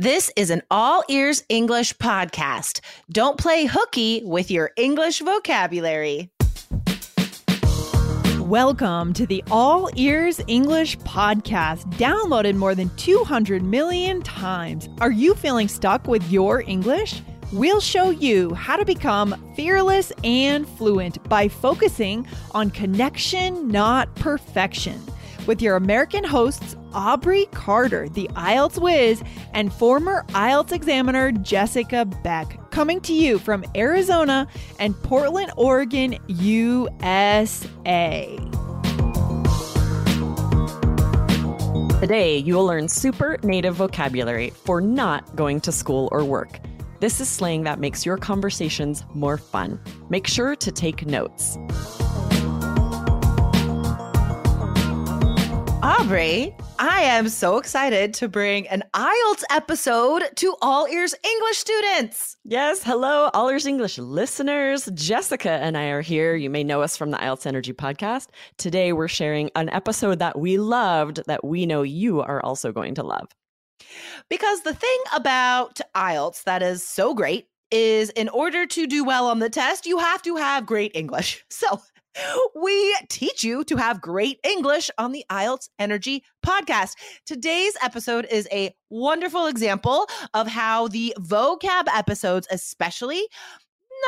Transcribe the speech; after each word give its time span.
This 0.00 0.30
is 0.36 0.50
an 0.50 0.62
all 0.70 1.02
ears 1.08 1.42
English 1.48 1.96
podcast. 1.96 2.82
Don't 3.10 3.36
play 3.36 3.66
hooky 3.66 4.22
with 4.24 4.48
your 4.48 4.70
English 4.76 5.18
vocabulary. 5.18 6.30
Welcome 8.38 9.12
to 9.14 9.26
the 9.26 9.42
All 9.50 9.90
Ears 9.96 10.40
English 10.46 10.98
podcast, 10.98 11.82
downloaded 11.94 12.54
more 12.54 12.76
than 12.76 12.90
200 12.90 13.64
million 13.64 14.22
times. 14.22 14.88
Are 15.00 15.10
you 15.10 15.34
feeling 15.34 15.66
stuck 15.66 16.06
with 16.06 16.30
your 16.30 16.62
English? 16.68 17.20
We'll 17.52 17.80
show 17.80 18.10
you 18.10 18.54
how 18.54 18.76
to 18.76 18.84
become 18.84 19.34
fearless 19.56 20.12
and 20.22 20.68
fluent 20.68 21.28
by 21.28 21.48
focusing 21.48 22.24
on 22.52 22.70
connection, 22.70 23.66
not 23.66 24.14
perfection. 24.14 25.02
With 25.48 25.60
your 25.60 25.74
American 25.74 26.22
hosts, 26.22 26.76
Aubrey 26.92 27.46
Carter, 27.52 28.08
the 28.08 28.28
IELTS 28.34 28.80
whiz, 28.80 29.22
and 29.52 29.72
former 29.72 30.24
IELTS 30.28 30.72
examiner 30.72 31.32
Jessica 31.32 32.04
Beck, 32.04 32.70
coming 32.70 33.00
to 33.02 33.12
you 33.12 33.38
from 33.38 33.64
Arizona 33.76 34.46
and 34.78 34.94
Portland, 35.02 35.52
Oregon, 35.56 36.18
USA. 36.28 36.98
Today, 42.00 42.38
you 42.38 42.54
will 42.54 42.64
learn 42.64 42.88
super 42.88 43.38
native 43.42 43.74
vocabulary 43.74 44.50
for 44.50 44.80
not 44.80 45.34
going 45.34 45.60
to 45.62 45.72
school 45.72 46.08
or 46.12 46.24
work. 46.24 46.60
This 47.00 47.20
is 47.20 47.28
slang 47.28 47.64
that 47.64 47.80
makes 47.80 48.06
your 48.06 48.16
conversations 48.16 49.04
more 49.14 49.36
fun. 49.36 49.80
Make 50.08 50.26
sure 50.26 50.54
to 50.56 50.72
take 50.72 51.06
notes. 51.06 51.58
Aubrey, 55.88 56.54
I 56.78 57.00
am 57.00 57.30
so 57.30 57.56
excited 57.56 58.12
to 58.14 58.28
bring 58.28 58.68
an 58.68 58.84
IELTS 58.92 59.42
episode 59.50 60.22
to 60.36 60.54
All 60.60 60.86
Ears 60.86 61.14
English 61.24 61.56
students. 61.56 62.36
Yes, 62.44 62.82
hello, 62.82 63.30
All 63.32 63.48
Ears 63.48 63.64
English 63.64 63.96
listeners. 63.96 64.90
Jessica 64.92 65.48
and 65.48 65.78
I 65.78 65.86
are 65.86 66.02
here. 66.02 66.36
You 66.36 66.50
may 66.50 66.62
know 66.62 66.82
us 66.82 66.98
from 66.98 67.10
the 67.10 67.16
IELTS 67.16 67.46
Energy 67.46 67.72
podcast. 67.72 68.26
Today, 68.58 68.92
we're 68.92 69.08
sharing 69.08 69.50
an 69.56 69.70
episode 69.70 70.18
that 70.18 70.38
we 70.38 70.58
loved 70.58 71.22
that 71.26 71.42
we 71.42 71.64
know 71.64 71.80
you 71.80 72.20
are 72.20 72.44
also 72.44 72.70
going 72.70 72.94
to 72.96 73.02
love. 73.02 73.30
Because 74.28 74.60
the 74.64 74.74
thing 74.74 74.98
about 75.14 75.80
IELTS 75.94 76.44
that 76.44 76.62
is 76.62 76.86
so 76.86 77.14
great 77.14 77.48
is 77.70 78.10
in 78.10 78.28
order 78.28 78.66
to 78.66 78.86
do 78.86 79.04
well 79.04 79.26
on 79.26 79.38
the 79.38 79.48
test, 79.48 79.86
you 79.86 79.96
have 79.96 80.20
to 80.20 80.36
have 80.36 80.66
great 80.66 80.92
English. 80.94 81.46
So 81.50 81.80
we 82.54 82.96
teach 83.08 83.44
you 83.44 83.64
to 83.64 83.76
have 83.76 84.00
great 84.00 84.40
English 84.44 84.90
on 84.98 85.12
the 85.12 85.24
IELTS 85.30 85.68
Energy 85.78 86.24
podcast. 86.44 86.94
Today's 87.26 87.76
episode 87.82 88.26
is 88.30 88.48
a 88.50 88.74
wonderful 88.90 89.46
example 89.46 90.06
of 90.34 90.46
how 90.48 90.88
the 90.88 91.14
vocab 91.18 91.84
episodes, 91.94 92.48
especially 92.50 93.26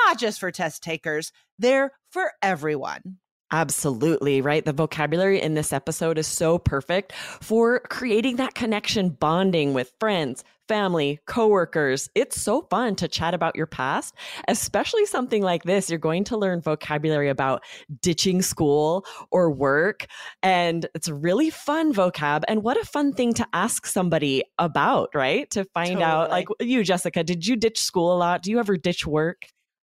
not 0.07 0.19
just 0.19 0.41
for 0.41 0.51
test 0.51 0.83
takers, 0.83 1.33
they're 1.59 1.93
for 2.11 2.33
everyone. 2.43 3.20
Absolutely, 3.53 4.41
right? 4.41 4.65
The 4.65 4.73
vocabulary 4.73 5.41
in 5.41 5.55
this 5.55 5.73
episode 5.73 6.19
is 6.19 6.27
so 6.27 6.59
perfect 6.59 7.13
for 7.13 7.81
creating 7.81 8.37
that 8.37 8.55
connection, 8.55 9.11
bonding 9.11 9.75
with 9.75 9.93
friends, 9.99 10.45
family, 10.69 11.19
coworkers. 11.27 12.09
It's 12.15 12.41
so 12.41 12.63
fun 12.71 12.95
to 12.95 13.09
chat 13.09 13.35
about 13.35 13.57
your 13.57 13.67
past, 13.67 14.15
especially 14.47 15.05
something 15.05 15.43
like 15.43 15.65
this. 15.65 15.91
You're 15.91 15.99
going 15.99 16.23
to 16.25 16.37
learn 16.37 16.61
vocabulary 16.61 17.29
about 17.29 17.65
ditching 18.01 18.41
school 18.41 19.05
or 19.33 19.51
work, 19.51 20.07
and 20.45 20.87
it's 20.95 21.09
really 21.09 21.51
fun 21.51 21.93
vocab. 21.93 22.45
And 22.47 22.63
what 22.63 22.81
a 22.81 22.85
fun 22.85 23.13
thing 23.13 23.35
to 23.35 23.47
ask 23.53 23.85
somebody 23.85 24.45
about, 24.59 25.11
right? 25.13 25.51
To 25.51 25.65
find 25.75 25.99
totally. 25.99 26.05
out, 26.05 26.31
like 26.31 26.47
you, 26.61 26.85
Jessica, 26.85 27.25
did 27.25 27.45
you 27.45 27.57
ditch 27.57 27.81
school 27.81 28.15
a 28.15 28.17
lot? 28.17 28.45
Do 28.45 28.53
you 28.53 28.61
ever 28.61 28.77
ditch 28.77 29.05
work? 29.05 29.43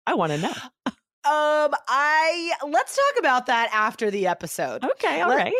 I 0.04 0.14
want 0.14 0.32
to 0.32 0.38
know. 0.38 0.54
Um, 1.24 1.72
I 1.88 2.52
let's 2.68 2.96
talk 2.96 3.20
about 3.20 3.46
that 3.46 3.70
after 3.72 4.10
the 4.10 4.26
episode. 4.26 4.84
Okay, 4.84 5.20
all 5.20 5.28
Let, 5.28 5.36
right. 5.36 5.54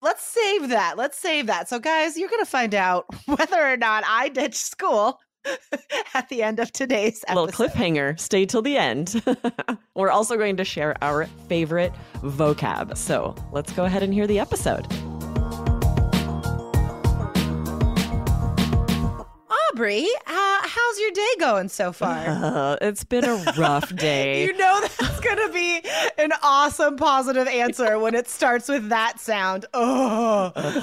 Let's 0.00 0.22
save 0.22 0.68
that. 0.68 0.96
Let's 0.96 1.18
save 1.18 1.46
that. 1.46 1.68
So, 1.68 1.80
guys, 1.80 2.16
you're 2.16 2.28
gonna 2.28 2.44
find 2.44 2.74
out 2.74 3.06
whether 3.26 3.60
or 3.60 3.76
not 3.76 4.04
I 4.06 4.28
ditched 4.28 4.56
school 4.56 5.18
at 6.14 6.28
the 6.28 6.42
end 6.42 6.60
of 6.60 6.70
today's 6.72 7.24
episode. 7.26 7.46
little 7.46 7.66
cliffhanger. 7.66 8.18
Stay 8.20 8.46
till 8.46 8.62
the 8.62 8.76
end. 8.76 9.22
We're 9.94 10.10
also 10.10 10.36
going 10.36 10.56
to 10.58 10.64
share 10.64 10.94
our 11.02 11.26
favorite 11.48 11.92
vocab. 12.22 12.96
So 12.96 13.34
let's 13.52 13.72
go 13.72 13.84
ahead 13.84 14.02
and 14.02 14.12
hear 14.14 14.26
the 14.26 14.38
episode. 14.38 14.86
Aubrey, 19.78 20.08
uh, 20.26 20.58
how's 20.62 20.98
your 20.98 21.12
day 21.12 21.28
going 21.38 21.68
so 21.68 21.92
far? 21.92 22.08
Uh, 22.48 22.76
it's 22.80 23.04
been 23.04 23.24
a 23.24 23.36
rough 23.56 23.94
day. 23.96 24.44
you 24.44 24.56
know 24.56 24.80
that's 24.80 25.20
going 25.20 25.36
to 25.36 25.52
be 25.52 25.80
an 26.18 26.32
awesome 26.42 26.96
positive 26.96 27.46
answer 27.46 27.98
when 27.98 28.14
it 28.14 28.28
starts 28.28 28.68
with 28.68 28.88
that 28.88 29.20
sound. 29.20 29.66
Oh, 29.74 30.50
I 30.56 30.80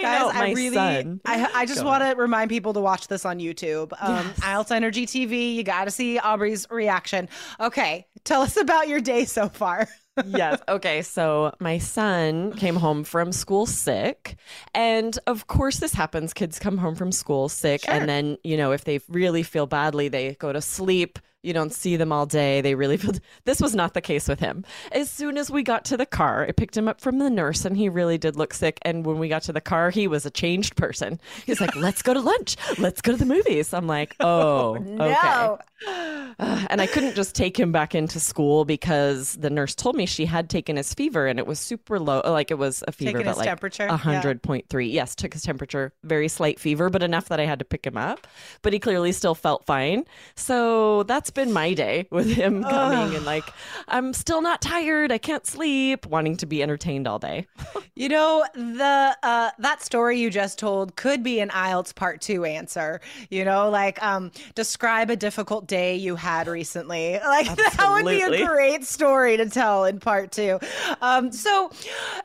guys, 0.00 0.20
know, 0.20 0.30
I 0.34 0.52
really, 0.52 0.74
son. 0.74 1.20
I, 1.24 1.48
I 1.54 1.66
just 1.66 1.84
want 1.84 2.02
to 2.02 2.16
remind 2.16 2.50
people 2.50 2.72
to 2.72 2.80
watch 2.80 3.06
this 3.06 3.24
on 3.24 3.38
YouTube. 3.38 3.92
Um, 4.00 4.26
yes. 4.26 4.40
IELTS 4.40 4.70
Energy 4.72 5.06
TV. 5.06 5.54
You 5.54 5.62
got 5.62 5.84
to 5.84 5.90
see 5.90 6.18
Aubrey's 6.18 6.66
reaction. 6.70 7.28
Okay, 7.60 8.06
tell 8.24 8.42
us 8.42 8.56
about 8.56 8.88
your 8.88 9.00
day 9.00 9.24
so 9.26 9.48
far 9.48 9.86
yes. 10.26 10.60
Okay. 10.68 11.02
So 11.02 11.52
my 11.60 11.78
son 11.78 12.52
came 12.52 12.76
home 12.76 13.04
from 13.04 13.32
school 13.32 13.66
sick. 13.66 14.36
And 14.74 15.18
of 15.26 15.46
course, 15.46 15.78
this 15.78 15.92
happens. 15.92 16.32
Kids 16.32 16.58
come 16.58 16.78
home 16.78 16.94
from 16.94 17.12
school 17.12 17.48
sick. 17.48 17.84
Sure. 17.84 17.94
And 17.94 18.08
then, 18.08 18.38
you 18.44 18.56
know, 18.56 18.72
if 18.72 18.84
they 18.84 19.00
really 19.08 19.42
feel 19.42 19.66
badly, 19.66 20.08
they 20.08 20.34
go 20.34 20.52
to 20.52 20.60
sleep 20.60 21.18
you 21.42 21.52
don't 21.52 21.72
see 21.72 21.96
them 21.96 22.12
all 22.12 22.26
day. 22.26 22.60
They 22.60 22.74
really 22.74 22.96
feel 22.96 23.12
this 23.44 23.60
was 23.60 23.74
not 23.74 23.94
the 23.94 24.00
case 24.00 24.28
with 24.28 24.40
him. 24.40 24.64
As 24.92 25.10
soon 25.10 25.38
as 25.38 25.50
we 25.50 25.62
got 25.62 25.84
to 25.86 25.96
the 25.96 26.06
car, 26.06 26.44
I 26.46 26.52
picked 26.52 26.76
him 26.76 26.88
up 26.88 27.00
from 27.00 27.18
the 27.18 27.30
nurse 27.30 27.64
and 27.64 27.76
he 27.76 27.88
really 27.88 28.18
did 28.18 28.36
look 28.36 28.52
sick. 28.52 28.78
And 28.82 29.06
when 29.06 29.18
we 29.18 29.28
got 29.28 29.42
to 29.42 29.52
the 29.52 29.60
car, 29.60 29.90
he 29.90 30.06
was 30.06 30.26
a 30.26 30.30
changed 30.30 30.76
person. 30.76 31.18
He's 31.46 31.60
like, 31.60 31.74
let's 31.76 32.02
go 32.02 32.12
to 32.12 32.20
lunch. 32.20 32.56
Let's 32.78 33.00
go 33.00 33.12
to 33.12 33.18
the 33.18 33.24
movies. 33.24 33.72
I'm 33.72 33.86
like, 33.86 34.14
oh, 34.20 34.74
no. 34.80 35.04
okay. 35.04 35.62
Uh, 35.86 36.66
and 36.70 36.80
I 36.80 36.86
couldn't 36.86 37.14
just 37.14 37.34
take 37.34 37.58
him 37.58 37.72
back 37.72 37.94
into 37.94 38.20
school 38.20 38.64
because 38.66 39.34
the 39.36 39.50
nurse 39.50 39.74
told 39.74 39.96
me 39.96 40.04
she 40.04 40.26
had 40.26 40.50
taken 40.50 40.76
his 40.76 40.92
fever 40.92 41.26
and 41.26 41.38
it 41.38 41.46
was 41.46 41.58
super 41.58 41.98
low. 41.98 42.20
Like 42.24 42.50
it 42.50 42.58
was 42.58 42.84
a 42.86 42.92
fever, 42.92 43.18
Taking 43.18 43.26
but 43.26 43.38
like 43.38 43.46
temperature. 43.46 43.88
100.3. 43.88 44.86
Yeah. 44.86 45.00
Yes, 45.00 45.14
took 45.14 45.32
his 45.32 45.42
temperature, 45.42 45.94
very 46.04 46.28
slight 46.28 46.60
fever, 46.60 46.90
but 46.90 47.02
enough 47.02 47.28
that 47.28 47.40
I 47.40 47.46
had 47.46 47.58
to 47.60 47.64
pick 47.64 47.86
him 47.86 47.96
up. 47.96 48.26
But 48.60 48.74
he 48.74 48.78
clearly 48.78 49.12
still 49.12 49.34
felt 49.34 49.64
fine. 49.64 50.04
So 50.34 51.04
that's 51.04 51.29
that's 51.30 51.46
been 51.46 51.52
my 51.52 51.74
day 51.74 52.06
with 52.10 52.28
him 52.28 52.64
coming 52.64 53.14
and 53.14 53.24
like, 53.24 53.44
I'm 53.86 54.12
still 54.12 54.42
not 54.42 54.60
tired. 54.60 55.12
I 55.12 55.18
can't 55.18 55.46
sleep, 55.46 56.06
wanting 56.06 56.36
to 56.38 56.46
be 56.46 56.62
entertained 56.62 57.06
all 57.06 57.18
day. 57.18 57.46
you 57.94 58.08
know, 58.08 58.44
the 58.54 59.16
uh, 59.22 59.50
that 59.58 59.82
story 59.82 60.18
you 60.18 60.30
just 60.30 60.58
told 60.58 60.96
could 60.96 61.22
be 61.22 61.40
an 61.40 61.50
IELTS 61.50 61.94
part 61.94 62.20
two 62.20 62.44
answer. 62.44 63.00
You 63.28 63.44
know, 63.44 63.70
like 63.70 64.02
um, 64.02 64.32
describe 64.54 65.10
a 65.10 65.16
difficult 65.16 65.66
day 65.66 65.96
you 65.96 66.16
had 66.16 66.48
recently. 66.48 67.18
Like 67.30 67.46
Absolutely. 67.46 68.18
that 68.18 68.30
would 68.30 68.36
be 68.36 68.42
a 68.42 68.46
great 68.46 68.84
story 68.84 69.36
to 69.36 69.48
tell 69.48 69.84
in 69.84 70.00
part 70.00 70.32
two. 70.32 70.58
Um, 71.00 71.30
so, 71.30 71.70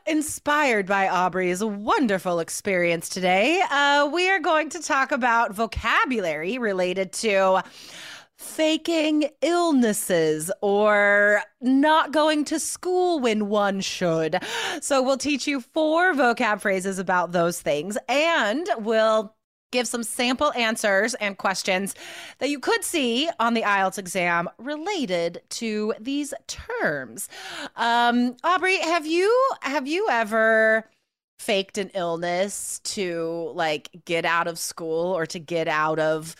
inspired 0.04 0.86
by 0.86 1.08
Aubrey's 1.08 1.62
wonderful 1.62 2.40
experience 2.40 3.08
today, 3.08 3.62
uh, 3.70 4.10
we 4.12 4.28
are 4.28 4.40
going 4.40 4.68
to 4.70 4.82
talk 4.82 5.12
about 5.12 5.54
vocabulary 5.54 6.58
related 6.58 7.12
to 7.12 7.62
faking 8.38 9.30
illnesses 9.42 10.50
or 10.60 11.42
not 11.60 12.12
going 12.12 12.44
to 12.44 12.60
school 12.60 13.20
when 13.20 13.48
one 13.48 13.80
should. 13.80 14.38
So 14.80 15.02
we'll 15.02 15.16
teach 15.16 15.46
you 15.46 15.60
four 15.60 16.12
vocab 16.12 16.60
phrases 16.60 16.98
about 16.98 17.32
those 17.32 17.60
things 17.60 17.96
and 18.08 18.68
we'll 18.78 19.34
give 19.72 19.88
some 19.88 20.02
sample 20.02 20.52
answers 20.52 21.14
and 21.14 21.36
questions 21.38 21.94
that 22.38 22.50
you 22.50 22.60
could 22.60 22.84
see 22.84 23.28
on 23.40 23.54
the 23.54 23.62
IELTS 23.62 23.98
exam 23.98 24.48
related 24.58 25.42
to 25.50 25.94
these 26.00 26.32
terms. 26.46 27.28
Um, 27.74 28.36
Aubrey, 28.44 28.78
have 28.78 29.06
you 29.06 29.50
have 29.62 29.86
you 29.86 30.08
ever 30.10 30.88
faked 31.38 31.78
an 31.78 31.90
illness 31.94 32.80
to 32.84 33.52
like 33.54 33.90
get 34.04 34.24
out 34.24 34.46
of 34.46 34.58
school 34.58 35.12
or 35.12 35.26
to 35.26 35.38
get 35.38 35.68
out 35.68 35.98
of 35.98 36.34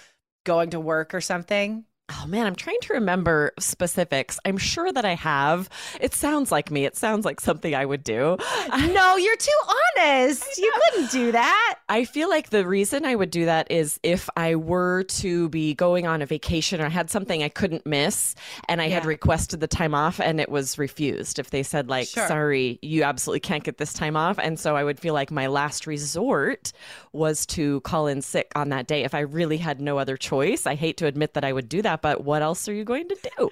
going 0.46 0.70
to 0.70 0.80
work 0.80 1.12
or 1.12 1.20
something? 1.20 1.84
Oh 2.26 2.28
man, 2.28 2.44
I'm 2.44 2.56
trying 2.56 2.80
to 2.80 2.94
remember 2.94 3.52
specifics. 3.60 4.40
I'm 4.44 4.58
sure 4.58 4.90
that 4.90 5.04
I 5.04 5.14
have. 5.14 5.70
It 6.00 6.12
sounds 6.12 6.50
like 6.50 6.72
me. 6.72 6.84
It 6.84 6.96
sounds 6.96 7.24
like 7.24 7.40
something 7.40 7.72
I 7.72 7.86
would 7.86 8.02
do. 8.02 8.36
no, 8.68 9.16
you're 9.16 9.36
too 9.36 9.52
honest. 9.96 10.58
You 10.58 10.72
couldn't 10.90 11.12
do 11.12 11.30
that. 11.30 11.78
I 11.88 12.04
feel 12.04 12.28
like 12.28 12.50
the 12.50 12.66
reason 12.66 13.04
I 13.04 13.14
would 13.14 13.30
do 13.30 13.44
that 13.44 13.70
is 13.70 14.00
if 14.02 14.28
I 14.36 14.56
were 14.56 15.04
to 15.04 15.48
be 15.50 15.74
going 15.74 16.08
on 16.08 16.20
a 16.20 16.26
vacation 16.26 16.80
or 16.80 16.86
I 16.86 16.88
had 16.88 17.10
something 17.10 17.44
I 17.44 17.48
couldn't 17.48 17.86
miss 17.86 18.34
and 18.68 18.82
I 18.82 18.86
yeah. 18.86 18.94
had 18.94 19.06
requested 19.06 19.60
the 19.60 19.68
time 19.68 19.94
off 19.94 20.18
and 20.18 20.40
it 20.40 20.48
was 20.48 20.78
refused. 20.78 21.38
If 21.38 21.50
they 21.50 21.62
said 21.62 21.88
like, 21.88 22.08
sure. 22.08 22.26
"Sorry, 22.26 22.80
you 22.82 23.04
absolutely 23.04 23.40
can't 23.40 23.62
get 23.62 23.78
this 23.78 23.92
time 23.92 24.16
off." 24.16 24.36
And 24.40 24.58
so 24.58 24.74
I 24.74 24.82
would 24.82 24.98
feel 24.98 25.14
like 25.14 25.30
my 25.30 25.46
last 25.46 25.86
resort 25.86 26.72
was 27.12 27.46
to 27.46 27.82
call 27.82 28.08
in 28.08 28.20
sick 28.20 28.50
on 28.56 28.70
that 28.70 28.88
day 28.88 29.04
if 29.04 29.14
I 29.14 29.20
really 29.20 29.58
had 29.58 29.80
no 29.80 29.98
other 29.98 30.16
choice. 30.16 30.66
I 30.66 30.74
hate 30.74 30.96
to 30.96 31.06
admit 31.06 31.34
that 31.34 31.44
I 31.44 31.52
would 31.52 31.68
do 31.68 31.82
that 31.82 32.02
that, 32.15 32.15
but 32.16 32.24
what 32.24 32.40
else 32.40 32.66
are 32.66 32.72
you 32.72 32.84
going 32.84 33.08
to 33.10 33.30
do? 33.36 33.50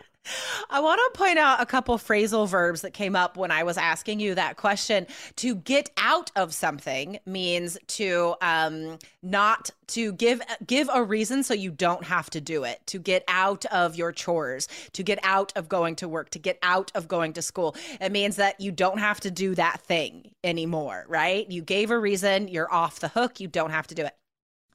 I 0.71 0.81
want 0.81 0.99
to 0.99 1.19
point 1.19 1.39
out 1.39 1.61
a 1.61 1.67
couple 1.67 1.99
phrasal 1.99 2.49
verbs 2.49 2.81
that 2.81 2.95
came 2.95 3.15
up 3.15 3.37
when 3.37 3.51
I 3.51 3.63
was 3.63 3.77
asking 3.77 4.21
you 4.21 4.35
that 4.37 4.57
question. 4.57 5.07
To 5.37 5.55
get 5.55 5.91
out 5.99 6.31
of 6.35 6.55
something 6.55 7.19
means 7.27 7.77
to 7.89 8.35
um, 8.41 8.99
not 9.23 9.71
to 9.89 10.15
give 10.15 10.41
give 10.67 10.89
a 10.91 11.05
reason 11.05 11.43
so 11.43 11.53
you 11.53 11.71
don't 11.71 12.05
have 12.05 12.31
to 12.31 12.41
do 12.41 12.65
it. 12.65 12.81
To 12.87 12.99
get 12.99 13.23
out 13.29 13.67
of 13.67 13.97
your 13.97 14.13
chores, 14.13 14.67
to 14.95 15.03
get 15.03 15.19
out 15.23 15.53
of 15.57 15.69
going 15.69 15.97
to 15.97 16.09
work, 16.09 16.31
to 16.31 16.39
get 16.39 16.59
out 16.63 16.91
of 16.95 17.07
going 17.07 17.35
to 17.35 17.43
school. 17.43 17.77
It 18.01 18.13
means 18.13 18.37
that 18.37 18.63
you 18.63 18.73
don't 18.73 18.99
have 18.99 19.21
to 19.21 19.31
do 19.31 19.55
that 19.57 19.83
thing 19.83 20.31
anymore, 20.43 21.05
right? 21.07 21.51
You 21.51 21.61
gave 21.61 21.91
a 21.91 21.99
reason, 21.99 22.49
you're 22.49 22.73
off 22.73 23.01
the 23.01 23.09
hook, 23.09 23.41
you 23.41 23.49
don't 23.49 23.73
have 23.73 23.89
to 23.89 23.95
do 23.95 24.07
it. 24.07 24.17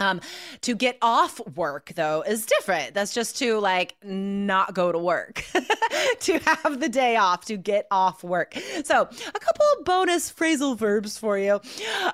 Um, 0.01 0.21
to 0.61 0.75
get 0.75 0.97
off 1.01 1.41
work 1.55 1.91
though 1.95 2.21
is 2.21 2.45
different. 2.45 2.93
That's 2.93 3.13
just 3.13 3.37
to 3.39 3.59
like 3.59 3.95
not 4.01 4.73
go 4.73 4.93
to 4.93 4.97
work, 4.97 5.43
to 6.21 6.39
have 6.39 6.79
the 6.79 6.87
day 6.87 7.17
off, 7.17 7.43
to 7.45 7.57
get 7.57 7.85
off 7.91 8.23
work. 8.23 8.53
So, 8.85 9.01
a 9.01 9.39
couple 9.39 9.65
of 9.77 9.83
bonus 9.83 10.31
phrasal 10.31 10.77
verbs 10.77 11.17
for 11.17 11.37
you. 11.37 11.55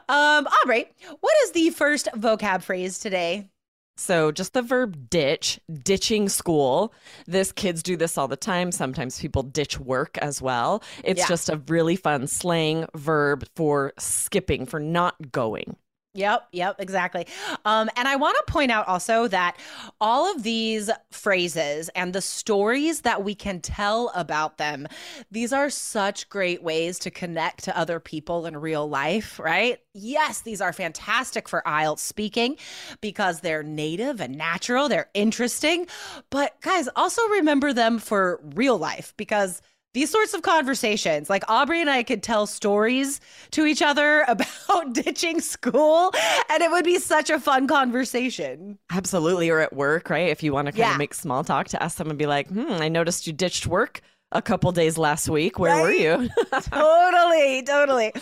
Um, 0.09 0.47
Aubrey, 0.47 0.85
what 1.19 1.35
is 1.43 1.51
the 1.51 1.69
first 1.69 2.09
vocab 2.15 2.63
phrase 2.63 2.97
today? 2.97 3.49
So, 3.97 4.31
just 4.31 4.53
the 4.53 4.61
verb 4.61 5.09
ditch, 5.09 5.59
ditching 5.83 6.27
school. 6.27 6.91
This 7.27 7.51
kids 7.51 7.83
do 7.83 7.95
this 7.95 8.17
all 8.17 8.27
the 8.27 8.35
time. 8.35 8.71
Sometimes 8.71 9.19
people 9.19 9.43
ditch 9.43 9.79
work 9.79 10.17
as 10.17 10.41
well. 10.41 10.83
It's 11.03 11.19
yeah. 11.19 11.27
just 11.27 11.49
a 11.49 11.61
really 11.67 11.95
fun 11.95 12.25
slang 12.27 12.87
verb 12.95 13.45
for 13.55 13.93
skipping, 13.99 14.65
for 14.65 14.79
not 14.79 15.31
going. 15.31 15.77
Yep, 16.15 16.47
yep, 16.53 16.75
exactly. 16.79 17.27
Um, 17.65 17.89
and 17.97 18.07
I 18.07 18.15
want 18.15 18.37
to 18.37 18.51
point 18.51 18.71
out 18.71 18.87
also 18.87 19.27
that 19.27 19.57
all 19.99 20.33
of 20.33 20.43
these 20.43 20.89
phrases 21.11 21.89
and 21.89 22.13
the 22.13 22.21
stories 22.21 23.01
that 23.01 23.23
we 23.23 23.35
can 23.35 23.59
tell 23.59 24.13
about 24.15 24.57
them, 24.57 24.87
these 25.29 25.51
are 25.51 25.69
such 25.69 26.29
great 26.29 26.63
ways 26.63 26.99
to 26.99 27.11
connect 27.11 27.65
to 27.65 27.77
other 27.77 27.99
people 27.99 28.45
in 28.45 28.55
real 28.55 28.87
life, 28.87 29.39
right? 29.39 29.79
Yes, 29.93 30.39
these 30.39 30.61
are 30.61 30.71
fantastic 30.71 31.49
for 31.49 31.61
IELTS 31.67 31.99
speaking 31.99 32.55
because 33.01 33.41
they're 33.41 33.63
native 33.63 34.21
and 34.21 34.37
natural, 34.37 34.87
they're 34.87 35.09
interesting. 35.13 35.85
But 36.29 36.59
guys, 36.61 36.87
also 36.95 37.21
remember 37.27 37.73
them 37.73 37.99
for 37.99 38.39
real 38.55 38.77
life 38.77 39.13
because 39.17 39.61
these 39.95 40.11
sorts 40.11 40.33
of 40.33 40.41
conversations, 40.41 41.29
like 41.29 41.43
Aubrey 41.47 41.79
and 41.79 41.89
I 41.89 42.03
could 42.03 42.21
tell 42.21 42.45
stories 42.45 43.21
to 43.51 43.65
each 43.65 43.81
other 43.81 44.21
about 44.27 44.93
ditching 44.93 45.39
school, 45.39 46.13
and 46.49 46.61
it 46.61 46.69
would 46.69 46.83
be 46.85 46.99
such 46.99 47.29
a 47.29 47.39
fun 47.39 47.65
conversation. 47.65 48.77
Absolutely. 48.91 49.49
Or 49.49 49.61
at 49.61 49.73
work, 49.73 50.09
right? 50.09 50.29
If 50.29 50.43
you 50.43 50.53
want 50.53 50.67
to 50.67 50.73
kind 50.73 50.79
yeah. 50.79 50.91
of 50.91 50.97
make 50.97 51.13
small 51.13 51.45
talk 51.45 51.69
to 51.69 51.81
ask 51.81 51.97
someone, 51.97 52.17
be 52.17 52.25
like, 52.25 52.49
hmm, 52.49 52.69
I 52.69 52.89
noticed 52.89 53.25
you 53.25 53.33
ditched 53.33 53.67
work 53.67 54.01
a 54.35 54.41
couple 54.41 54.71
days 54.73 54.97
last 54.97 55.29
week. 55.29 55.57
Where 55.57 55.73
right? 55.73 55.81
were 55.81 55.91
you? 55.91 56.29
totally, 56.71 57.63
totally. 57.63 58.13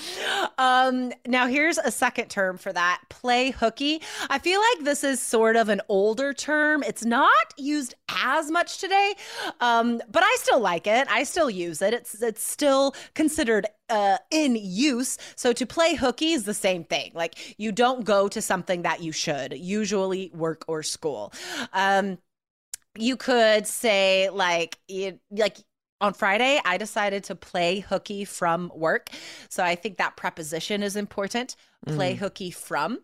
Um, 0.58 1.12
now 1.26 1.48
here's 1.48 1.80
a 1.80 1.92
second 1.92 2.30
term 2.30 2.58
for 2.58 2.72
that: 2.72 3.02
play 3.10 3.50
hooky. 3.52 4.02
I 4.30 4.40
feel 4.40 4.62
like 4.62 4.86
this 4.86 5.04
is 5.04 5.20
sort 5.20 5.56
of 5.56 5.70
an 5.70 5.82
older 5.90 6.32
term. 6.32 6.84
It's 6.84 7.04
not 7.04 7.34
used 7.58 7.96
as 8.10 8.52
much 8.52 8.78
today, 8.78 9.16
um, 9.60 10.02
but 10.10 10.24
I 10.24 10.36
still 10.40 10.60
like 10.60 10.88
it. 10.88 11.08
I 11.10 11.24
still 11.24 11.50
use 11.50 11.82
it. 11.82 11.94
It's 11.94 12.22
it's 12.22 12.44
still 12.44 12.96
considered 13.16 13.66
uh, 13.90 14.18
in 14.30 14.56
use. 14.56 15.18
So 15.36 15.52
to 15.54 15.66
play 15.66 15.96
hooky 15.96 16.32
is 16.32 16.46
the 16.46 16.54
same 16.54 16.84
thing. 16.84 17.12
Like 17.16 17.56
you 17.58 17.72
don't 17.72 18.06
go 18.06 18.28
to 18.28 18.42
something 18.42 18.84
that 18.84 19.02
you 19.02 19.12
should, 19.12 19.58
usually 19.58 20.32
work 20.34 20.64
or 20.68 20.84
school. 20.84 21.34
Um, 21.74 22.20
you 22.98 23.18
could 23.18 23.66
say 23.66 24.30
like 24.30 24.78
you, 24.88 25.20
like 25.32 25.58
on 26.04 26.14
Friday, 26.14 26.60
I 26.66 26.78
decided 26.78 27.24
to 27.26 27.36
play 27.36 27.80
hooky 27.80 28.26
from 28.26 28.72
work. 28.76 29.10
So 29.48 29.64
I 29.64 29.76
think 29.76 29.98
that 29.98 30.18
preposition 30.18 30.84
is 30.84 30.98
important. 30.98 31.56
Play 31.88 32.16
mm. 32.16 32.18
hooky 32.18 32.52
from. 32.52 33.00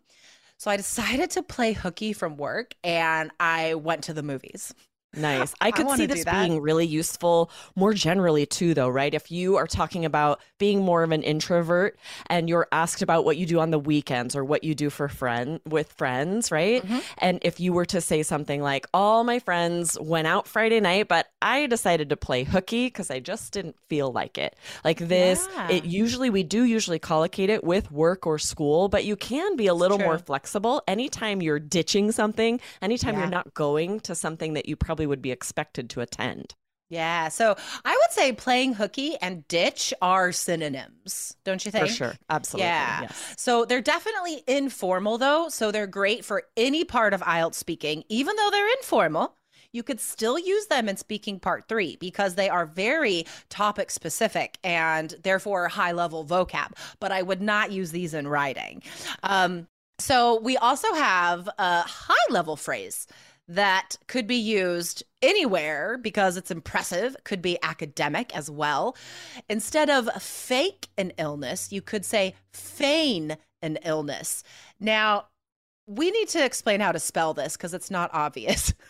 So 0.58 0.70
I 0.70 0.76
decided 0.76 1.30
to 1.32 1.42
play 1.42 1.72
hooky 1.72 2.12
from 2.12 2.36
work 2.36 2.76
and 2.84 3.32
I 3.40 3.76
went 3.76 4.04
to 4.04 4.14
the 4.14 4.22
movies. 4.22 4.76
Nice. 5.16 5.56
I 5.60 5.72
could 5.72 5.88
I 5.88 5.98
see 5.98 6.06
this 6.06 6.24
being 6.24 6.62
really 6.62 6.86
useful 6.86 7.50
more 7.76 7.94
generally 7.94 8.46
too 8.46 8.76
though, 8.76 8.90
right? 8.90 9.12
If 9.12 9.32
you 9.32 9.56
are 9.56 9.66
talking 9.66 10.06
about 10.06 10.40
being 10.60 10.84
more 10.84 11.02
of 11.02 11.12
an 11.12 11.24
introvert 11.24 11.98
and 12.28 12.48
you're 12.48 12.68
asked 12.72 13.02
about 13.02 13.26
what 13.26 13.36
you 13.36 13.48
do 13.48 13.60
on 13.60 13.72
the 13.72 13.80
weekends 13.80 14.36
or 14.36 14.44
what 14.46 14.64
you 14.64 14.76
do 14.76 14.92
for 14.92 15.08
friend 15.08 15.62
with 15.66 15.92
friends, 15.94 16.52
right? 16.52 16.84
Mm-hmm. 16.84 17.00
And 17.18 17.40
if 17.42 17.60
you 17.60 17.74
were 17.74 17.86
to 17.86 18.02
say 18.02 18.22
something 18.22 18.62
like 18.62 18.86
all 18.94 19.24
my 19.24 19.40
friends 19.40 19.98
went 20.00 20.28
out 20.28 20.48
Friday 20.48 20.80
night, 20.80 21.08
but 21.08 21.28
I 21.42 21.66
decided 21.66 22.10
to 22.10 22.18
play 22.18 22.44
hooky 22.44 22.92
cuz 22.92 23.10
I 23.10 23.20
just 23.20 23.52
didn't 23.52 23.78
feel 23.88 24.12
like 24.12 24.38
it. 24.38 24.56
Like 24.84 25.00
this, 25.00 25.48
yeah. 25.56 25.72
it 25.72 25.86
usually 25.86 26.30
we 26.30 26.44
do 26.44 26.64
usually 26.64 27.00
collocate 27.00 27.50
it 27.50 27.64
with 27.64 27.92
work 27.92 28.28
or 28.28 28.38
school, 28.38 28.90
but 28.90 29.06
you 29.06 29.16
can 29.16 29.56
be 29.56 29.66
a 29.66 29.74
little 29.74 29.98
more 29.98 30.20
flexible 30.20 30.84
anytime 30.88 31.42
you're 31.42 31.60
ditching 31.60 32.12
something, 32.12 32.60
anytime 32.80 33.16
yeah. 33.16 33.22
you're 33.22 33.30
not 33.30 33.56
going 33.56 34.00
to 34.02 34.14
something 34.14 34.54
that 34.54 34.70
you 34.70 34.76
probably 34.76 34.99
probably 35.00 35.08
would 35.08 35.22
be 35.22 35.32
expected 35.32 35.90
to 35.92 36.02
attend. 36.02 36.56
Yeah. 36.90 37.30
So 37.30 37.56
I 37.86 37.92
would 37.92 38.12
say 38.12 38.34
playing 38.34 38.74
hooky 38.74 39.16
and 39.22 39.48
ditch 39.48 39.94
are 40.02 40.32
synonyms, 40.32 41.38
don't 41.46 41.64
you 41.64 41.72
think? 41.72 41.88
For 41.88 41.94
sure. 41.94 42.14
Absolutely. 42.30 42.66
Yeah. 42.66 43.02
Yes. 43.04 43.36
So 43.38 43.64
they're 43.64 43.80
definitely 43.80 44.44
informal, 44.48 45.18
though. 45.18 45.50
So 45.50 45.72
they're 45.72 45.88
great 45.88 46.26
for 46.26 46.44
any 46.58 46.84
part 46.84 47.14
of 47.14 47.22
IELTS 47.22 47.56
speaking, 47.56 48.04
even 48.10 48.36
though 48.36 48.50
they're 48.52 48.74
informal. 48.78 49.36
You 49.72 49.84
could 49.84 50.00
still 50.02 50.40
use 50.40 50.66
them 50.66 50.90
in 50.90 50.98
speaking 50.98 51.40
part 51.40 51.68
three 51.70 51.96
because 51.98 52.34
they 52.34 52.50
are 52.50 52.66
very 52.66 53.26
topic 53.50 53.92
specific 53.92 54.58
and 54.64 55.14
therefore 55.22 55.68
high 55.68 55.92
level 55.92 56.26
vocab. 56.26 56.72
But 57.00 57.12
I 57.12 57.22
would 57.22 57.42
not 57.42 57.72
use 57.72 57.92
these 57.92 58.16
in 58.16 58.28
writing. 58.28 58.82
Um, 59.22 59.68
so 60.00 60.40
we 60.40 60.58
also 60.58 60.92
have 60.94 61.48
a 61.60 61.82
high 61.82 62.32
level 62.32 62.56
phrase 62.56 63.06
that 63.50 63.98
could 64.08 64.28
be 64.28 64.36
used 64.36 65.04
anywhere 65.22 65.98
because 65.98 66.38
it's 66.38 66.52
impressive, 66.52 67.16
could 67.24 67.42
be 67.42 67.58
academic 67.64 68.36
as 68.36 68.50
well. 68.50 68.96
Instead 69.50 69.90
of 69.90 70.10
fake 70.22 70.88
an 70.98 71.12
illness, 71.18 71.72
you 71.72 71.82
could 71.82 72.06
say 72.06 72.36
feign 72.54 73.36
an 73.62 73.78
illness. 73.84 74.44
Now, 74.80 75.26
we 75.88 76.12
need 76.12 76.30
to 76.30 76.46
explain 76.46 76.80
how 76.80 76.92
to 76.92 77.00
spell 77.00 77.34
this 77.34 77.58
because 77.58 77.74
it's 77.74 77.92
not 77.92 78.12
obvious. 78.14 78.74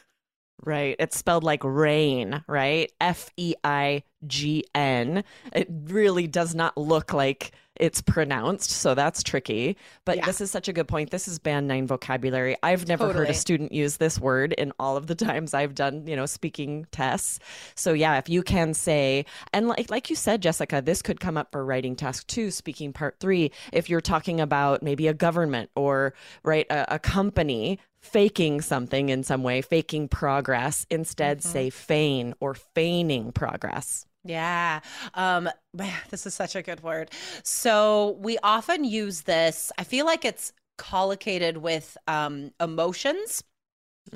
Right. 0.66 0.97
It's 0.99 1.18
spelled 1.18 1.45
like 1.45 1.63
rain, 1.63 2.44
right? 2.45 2.92
F 2.99 3.30
E 3.37 3.54
I 3.63 4.04
G 4.28 4.66
N. 4.75 5.23
It 5.54 5.69
really 5.85 6.28
does 6.28 6.54
not 6.54 6.78
look 6.78 7.13
like 7.13 7.54
it's 7.80 8.02
pronounced, 8.02 8.69
so 8.69 8.94
that's 8.94 9.24
tricky. 9.24 9.78
But 10.06 10.18
yeah. 10.18 10.26
this 10.26 10.42
is 10.42 10.52
such 10.52 10.68
a 10.68 10.74
good 10.74 10.88
point. 10.88 11.12
This 11.12 11.28
is 11.28 11.40
band 11.40 11.68
nine 11.68 11.88
vocabulary. 11.88 12.56
I've 12.62 12.88
never 12.88 13.06
totally. 13.06 13.26
heard 13.26 13.31
a 13.31 13.38
student 13.38 13.71
use 13.71 13.98
this 13.98 14.19
word 14.19 14.54
in 14.54 14.74
all 14.80 14.98
of 14.98 15.07
the 15.07 15.16
times 15.30 15.54
I've 15.54 15.76
done, 15.76 16.06
you 16.06 16.16
know, 16.16 16.26
speaking 16.26 16.86
tests. 16.92 17.40
So 17.76 17.94
yeah, 17.94 18.18
if 18.18 18.30
you 18.30 18.44
can 18.44 18.74
say, 18.74 19.26
and 19.54 19.68
like 19.68 19.90
like 19.90 20.09
you 20.09 20.16
said, 20.16 20.42
Jessica, 20.42 20.81
this 20.81 21.02
could 21.02 21.19
come 21.19 21.38
up 21.38 21.52
for 21.52 21.66
writing 21.66 21.95
task 21.95 22.28
two, 22.28 22.52
speaking 22.52 22.94
part 22.94 23.18
three. 23.19 23.52
If 23.71 23.90
you're 23.90 24.02
talking 24.02 24.42
about 24.42 24.83
maybe 24.83 25.07
a 25.07 25.14
government 25.14 25.69
or 25.76 26.14
right 26.44 26.68
a, 26.69 26.95
a 26.95 27.00
company 27.00 27.80
faking 28.02 28.62
something 28.62 29.09
in 29.09 29.24
some 29.24 29.44
way, 29.44 29.62
faking 29.62 30.07
progress, 30.07 30.86
instead 30.90 31.40
mm-hmm. 31.40 31.50
say 31.50 31.69
feign 31.69 32.33
or 32.40 32.54
feigning 32.54 33.31
progress. 33.31 34.06
Yeah. 34.23 34.80
Um 35.14 35.49
this 36.09 36.26
is 36.26 36.33
such 36.33 36.56
a 36.56 36.61
good 36.61 36.83
word. 36.83 37.11
So 37.44 38.18
we 38.19 38.38
often 38.44 38.83
use 38.83 39.21
this. 39.21 39.71
I 39.78 39.83
feel 39.83 40.06
like 40.06 40.26
it's 40.26 40.54
collocated 40.78 41.57
with 41.57 41.97
um 42.07 42.52
emotions 42.59 43.44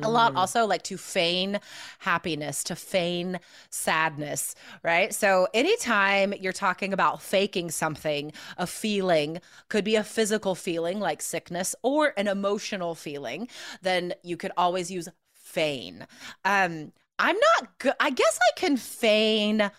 a 0.01 0.09
lot 0.09 0.33
mm. 0.33 0.37
also 0.37 0.65
like 0.65 0.81
to 0.83 0.97
feign 0.97 1.59
happiness 1.99 2.63
to 2.63 2.75
feign 2.75 3.39
sadness 3.69 4.55
right 4.81 5.13
so 5.13 5.47
anytime 5.53 6.33
you're 6.39 6.53
talking 6.53 6.93
about 6.93 7.21
faking 7.21 7.69
something 7.69 8.31
a 8.57 8.65
feeling 8.65 9.39
could 9.69 9.83
be 9.83 9.95
a 9.95 10.03
physical 10.03 10.55
feeling 10.55 10.99
like 10.99 11.21
sickness 11.21 11.75
or 11.83 12.13
an 12.17 12.27
emotional 12.27 12.95
feeling 12.95 13.47
then 13.81 14.13
you 14.23 14.37
could 14.37 14.51
always 14.57 14.89
use 14.89 15.07
feign 15.33 16.07
um 16.45 16.91
I'm 17.19 17.37
not 17.37 17.77
good. 17.77 17.93
I 17.99 18.09
guess 18.09 18.39
I 18.41 18.59
can 18.59 18.75
feign 18.75 19.69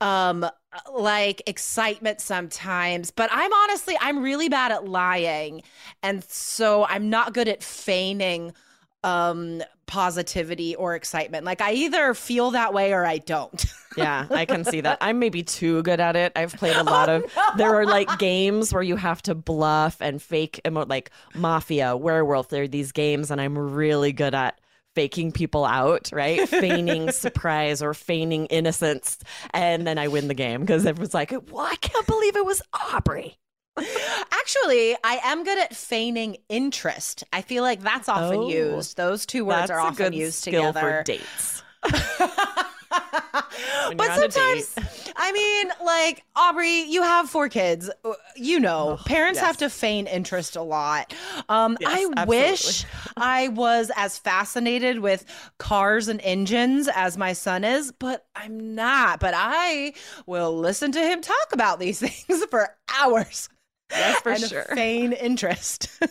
um 0.00 0.46
like 0.92 1.42
excitement 1.46 2.20
sometimes 2.20 3.10
but 3.10 3.28
i'm 3.32 3.52
honestly 3.52 3.96
i'm 4.00 4.22
really 4.22 4.48
bad 4.48 4.72
at 4.72 4.86
lying 4.86 5.62
and 6.02 6.24
so 6.24 6.84
i'm 6.86 7.10
not 7.10 7.34
good 7.34 7.48
at 7.48 7.62
feigning 7.62 8.52
um 9.02 9.62
positivity 9.86 10.76
or 10.76 10.94
excitement. 10.94 11.44
Like 11.44 11.60
i 11.60 11.72
either 11.72 12.14
feel 12.14 12.52
that 12.52 12.72
way 12.72 12.92
or 12.92 13.04
i 13.04 13.18
don't. 13.18 13.64
Yeah 13.96 14.26
i 14.30 14.44
can 14.44 14.64
see 14.64 14.80
that. 14.82 14.98
I'm 15.00 15.18
maybe 15.18 15.42
too 15.42 15.82
good 15.82 15.98
at 15.98 16.14
it. 16.14 16.30
I've 16.36 16.54
played 16.54 16.76
a 16.76 16.84
lot 16.96 17.08
oh, 17.08 17.16
of 17.16 17.36
no. 17.36 17.42
there 17.56 17.74
are 17.74 17.84
like 17.84 18.18
games 18.18 18.72
where 18.72 18.84
you 18.84 18.94
have 18.94 19.20
to 19.22 19.34
bluff 19.34 19.96
and 20.00 20.22
fake 20.22 20.60
emo- 20.64 20.86
like 20.86 21.10
mafia 21.34 21.96
werewolf. 21.96 22.50
There 22.50 22.62
are 22.62 22.68
these 22.68 22.92
games 22.92 23.32
and 23.32 23.40
i'm 23.40 23.58
really 23.58 24.12
good 24.12 24.32
at 24.32 24.59
faking 24.94 25.32
people 25.32 25.64
out, 25.64 26.10
right? 26.12 26.48
feigning 26.48 27.10
surprise 27.10 27.82
or 27.82 27.94
feigning 27.94 28.46
innocence. 28.46 29.18
And 29.52 29.86
then 29.86 29.98
I 29.98 30.08
win 30.08 30.28
the 30.28 30.34
game 30.34 30.60
because 30.60 30.86
everyone's 30.86 31.14
like, 31.14 31.32
well, 31.50 31.66
I 31.66 31.76
can't 31.76 32.06
believe 32.06 32.36
it 32.36 32.46
was 32.46 32.62
Aubrey. 32.92 33.36
Actually, 34.32 34.96
I 35.04 35.20
am 35.24 35.44
good 35.44 35.58
at 35.58 35.74
feigning 35.74 36.36
interest. 36.48 37.24
I 37.32 37.42
feel 37.42 37.62
like 37.62 37.80
that's 37.80 38.08
often 38.08 38.40
oh, 38.40 38.48
used. 38.48 38.96
Those 38.96 39.26
two 39.26 39.44
words 39.44 39.70
are 39.70 39.78
often 39.78 40.12
used 40.12 40.44
together. 40.44 40.80
for 40.80 41.02
dates. 41.04 41.62
but 43.96 44.14
sometimes, 44.14 44.74
I 45.16 45.32
mean, 45.32 45.72
like 45.84 46.24
Aubrey, 46.36 46.82
you 46.82 47.02
have 47.02 47.28
four 47.28 47.48
kids. 47.48 47.90
Uh, 48.04 48.12
you 48.36 48.60
know, 48.60 48.98
oh, 48.98 49.02
parents 49.04 49.38
yes. 49.38 49.46
have 49.46 49.56
to 49.58 49.70
feign 49.70 50.06
interest 50.06 50.56
a 50.56 50.62
lot. 50.62 51.14
Um, 51.48 51.76
yes, 51.80 51.90
I 51.90 51.94
absolutely. 52.16 52.26
wish 52.26 52.86
I 53.16 53.48
was 53.48 53.90
as 53.96 54.18
fascinated 54.18 55.00
with 55.00 55.24
cars 55.58 56.08
and 56.08 56.20
engines 56.22 56.88
as 56.88 57.16
my 57.16 57.32
son 57.32 57.64
is, 57.64 57.92
but 57.92 58.26
I'm 58.34 58.74
not. 58.74 59.20
But 59.20 59.34
I 59.36 59.94
will 60.26 60.56
listen 60.56 60.92
to 60.92 61.00
him 61.00 61.20
talk 61.20 61.52
about 61.52 61.80
these 61.80 61.98
things 62.26 62.44
for 62.46 62.76
hours. 62.98 63.48
Yes, 63.90 64.20
for 64.20 64.32
and 64.32 64.42
sure. 64.42 64.64
Feign 64.74 65.12
interest. 65.12 65.88
All 66.02 66.08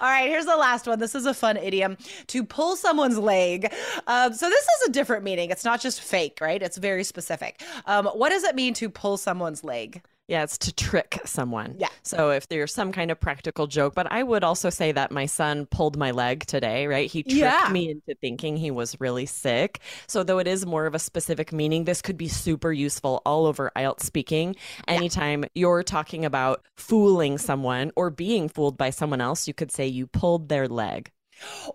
right, 0.00 0.28
here's 0.28 0.46
the 0.46 0.56
last 0.56 0.86
one. 0.86 0.98
This 0.98 1.14
is 1.14 1.26
a 1.26 1.34
fun 1.34 1.56
idiom 1.56 1.96
to 2.28 2.44
pull 2.44 2.76
someone's 2.76 3.18
leg. 3.18 3.72
Um, 4.06 4.32
so, 4.32 4.48
this 4.48 4.64
is 4.64 4.88
a 4.88 4.92
different 4.92 5.24
meaning. 5.24 5.50
It's 5.50 5.64
not 5.64 5.80
just 5.80 6.00
fake, 6.00 6.38
right? 6.40 6.62
It's 6.62 6.76
very 6.78 7.04
specific. 7.04 7.62
Um, 7.86 8.06
what 8.06 8.30
does 8.30 8.44
it 8.44 8.54
mean 8.54 8.74
to 8.74 8.88
pull 8.88 9.16
someone's 9.16 9.64
leg? 9.64 10.02
Yeah, 10.30 10.44
it's 10.44 10.58
to 10.58 10.72
trick 10.72 11.18
someone. 11.24 11.74
Yeah. 11.76 11.88
So 12.04 12.30
if 12.30 12.46
there's 12.46 12.72
some 12.72 12.92
kind 12.92 13.10
of 13.10 13.18
practical 13.18 13.66
joke, 13.66 13.96
but 13.96 14.12
I 14.12 14.22
would 14.22 14.44
also 14.44 14.70
say 14.70 14.92
that 14.92 15.10
my 15.10 15.26
son 15.26 15.66
pulled 15.66 15.98
my 15.98 16.12
leg 16.12 16.46
today, 16.46 16.86
right? 16.86 17.10
He 17.10 17.24
tricked 17.24 17.36
yeah. 17.36 17.68
me 17.72 17.90
into 17.90 18.14
thinking 18.20 18.56
he 18.56 18.70
was 18.70 19.00
really 19.00 19.26
sick. 19.26 19.80
So 20.06 20.22
though 20.22 20.38
it 20.38 20.46
is 20.46 20.64
more 20.64 20.86
of 20.86 20.94
a 20.94 21.00
specific 21.00 21.52
meaning, 21.52 21.82
this 21.82 22.00
could 22.00 22.16
be 22.16 22.28
super 22.28 22.72
useful 22.72 23.22
all 23.26 23.44
over 23.44 23.72
IELTS 23.74 24.04
speaking. 24.04 24.54
Anytime 24.86 25.42
yeah. 25.42 25.48
you're 25.54 25.82
talking 25.82 26.24
about 26.24 26.64
fooling 26.76 27.36
someone 27.36 27.90
or 27.96 28.08
being 28.10 28.48
fooled 28.48 28.78
by 28.78 28.90
someone 28.90 29.20
else, 29.20 29.48
you 29.48 29.54
could 29.54 29.72
say 29.72 29.88
you 29.88 30.06
pulled 30.06 30.48
their 30.48 30.68
leg. 30.68 31.10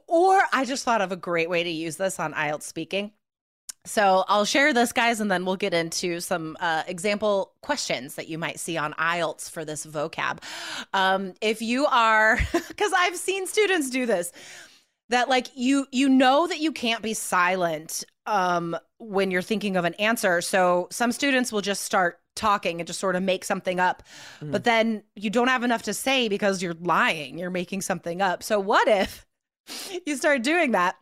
Or 0.08 0.42
I 0.54 0.64
just 0.64 0.86
thought 0.86 1.02
of 1.02 1.12
a 1.12 1.18
great 1.18 1.50
way 1.50 1.64
to 1.64 1.70
use 1.70 1.98
this 1.98 2.22
on 2.22 2.34
IELTS 2.34 2.64
speaking. 2.64 3.12
So 3.86 4.26
I'll 4.28 4.46
share 4.46 4.74
this, 4.74 4.92
guys, 4.92 5.22
and 5.22 5.32
then 5.32 5.46
we'll 5.46 5.56
get 5.56 5.74
into 5.74 6.20
some 6.20 6.58
uh, 6.60 6.84
example 6.88 7.54
questions 7.62 8.16
that 8.16 8.28
you 8.28 8.38
might 8.38 8.60
see 8.60 8.78
on 8.78 8.94
IELTS 8.94 9.50
for 9.50 9.64
this 9.64 9.86
vocab. 9.86 10.40
Um, 10.94 11.34
if 11.42 11.62
you 11.62 11.86
are, 11.86 12.40
because 12.68 12.92
I've 12.96 13.16
seen 13.16 13.48
students 13.48 13.90
do 13.90 14.06
this, 14.06 14.32
that 15.10 15.30
like 15.30 15.48
you 15.56 15.86
you 15.92 16.10
know 16.10 16.48
that 16.48 16.60
you 16.60 16.72
can't 16.72 17.04
be 17.04 17.14
silent 17.14 18.04
um, 18.26 18.76
when 18.98 19.30
you're 19.30 19.42
thinking 19.42 19.78
of 19.78 19.86
an 19.86 19.94
answer. 19.96 20.42
So 20.42 20.88
some 20.92 21.12
students 21.12 21.52
will 21.52 21.62
just 21.62 21.84
start 21.84 22.20
talking 22.36 22.82
and 22.82 22.88
just 22.88 23.00
sort 23.00 23.16
of 23.16 23.24
make 23.24 23.46
something 23.46 23.80
up, 23.80 24.04
mm. 24.42 24.52
but 24.52 24.64
then 24.64 25.04
you 25.16 25.30
don't 25.30 25.48
have 25.48 25.64
enough 25.64 25.84
to 25.84 25.94
say 25.94 26.28
because 26.28 26.62
you're 26.62 26.76
lying. 26.82 27.38
You're 27.38 27.50
making 27.50 27.82
something 27.82 28.22
up. 28.22 28.44
So 28.44 28.60
what 28.60 28.88
if 28.88 29.26
you 30.06 30.18
start 30.18 30.42
doing 30.42 30.72
that? 30.72 30.96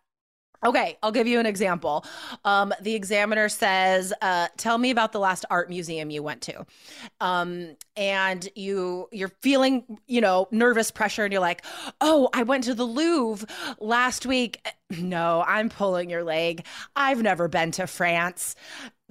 Okay, 0.66 0.98
I'll 1.04 1.12
give 1.12 1.28
you 1.28 1.40
an 1.40 1.46
example. 1.46 2.06
Um, 2.46 2.74
the 2.82 2.96
examiner 2.96 3.50
says, 3.50 4.14
uh, 4.22 4.48
"Tell 4.56 4.78
me 4.78 4.92
about 4.92 5.12
the 5.12 5.20
last 5.20 5.44
art 5.50 5.70
museum 5.70 6.10
you 6.10 6.24
went 6.24 6.42
to," 6.44 6.66
um, 7.20 7.76
and 7.98 8.48
you 8.56 9.10
you're 9.12 9.32
feeling, 9.42 10.00
you 10.08 10.22
know, 10.22 10.48
nervous 10.52 10.90
pressure, 10.90 11.26
and 11.26 11.34
you're 11.34 11.42
like, 11.42 11.66
"Oh, 12.00 12.30
I 12.34 12.44
went 12.44 12.64
to 12.66 12.74
the 12.76 12.86
Louvre 12.86 13.48
last 13.80 14.26
week." 14.26 14.66
No, 14.94 15.44
I'm 15.48 15.70
pulling 15.70 16.12
your 16.12 16.24
leg. 16.24 16.68
I've 16.96 17.24
never 17.24 17.48
been 17.48 17.72
to 17.72 17.88
France. 17.88 18.56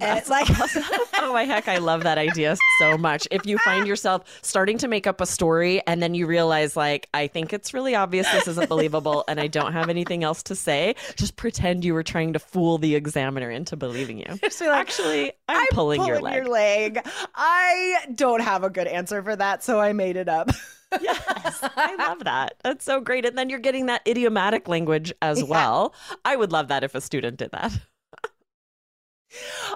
That's 0.03 0.29
like, 0.29 0.49
awesome. 0.59 0.83
oh 1.19 1.33
my 1.33 1.43
heck, 1.43 1.67
I 1.67 1.77
love 1.77 2.03
that 2.03 2.17
idea 2.17 2.55
so 2.79 2.97
much. 2.97 3.27
If 3.31 3.45
you 3.45 3.57
find 3.59 3.87
yourself 3.87 4.23
starting 4.41 4.77
to 4.79 4.87
make 4.87 5.07
up 5.07 5.21
a 5.21 5.25
story 5.25 5.81
and 5.87 6.01
then 6.01 6.13
you 6.13 6.27
realize, 6.27 6.75
like, 6.75 7.09
I 7.13 7.27
think 7.27 7.53
it's 7.53 7.73
really 7.73 7.95
obvious 7.95 8.29
this 8.31 8.47
isn't 8.47 8.69
believable 8.69 9.23
and 9.27 9.39
I 9.39 9.47
don't 9.47 9.73
have 9.73 9.89
anything 9.89 10.23
else 10.23 10.43
to 10.43 10.55
say, 10.55 10.95
just 11.15 11.35
pretend 11.35 11.85
you 11.85 11.93
were 11.93 12.03
trying 12.03 12.33
to 12.33 12.39
fool 12.39 12.77
the 12.77 12.95
examiner 12.95 13.49
into 13.49 13.75
believing 13.75 14.19
you. 14.19 14.39
Like, 14.63 14.79
Actually, 14.79 15.33
I'm, 15.49 15.57
I'm 15.57 15.67
pulling, 15.71 15.97
pulling, 15.97 16.07
your 16.07 16.21
leg. 16.21 16.35
Your 16.35 16.47
leg. 16.47 17.07
I 17.35 18.05
don't 18.15 18.41
have 18.41 18.63
a 18.63 18.69
good 18.69 18.87
answer 18.87 19.21
for 19.21 19.35
that, 19.35 19.61
so 19.61 19.79
I 19.79 19.91
made 19.91 20.15
it 20.15 20.29
up. 20.29 20.51
yes, 21.01 21.59
I 21.75 21.95
love 21.95 22.23
that. 22.23 22.55
That's 22.63 22.85
so 22.85 23.01
great. 23.01 23.25
And 23.25 23.37
then 23.37 23.49
you're 23.49 23.59
getting 23.59 23.87
that 23.87 24.01
idiomatic 24.07 24.67
language 24.67 25.13
as 25.21 25.39
yeah. 25.39 25.45
well. 25.45 25.93
I 26.23 26.35
would 26.35 26.51
love 26.51 26.69
that 26.69 26.83
if 26.83 26.95
a 26.95 27.01
student 27.01 27.37
did 27.37 27.51
that. 27.51 27.77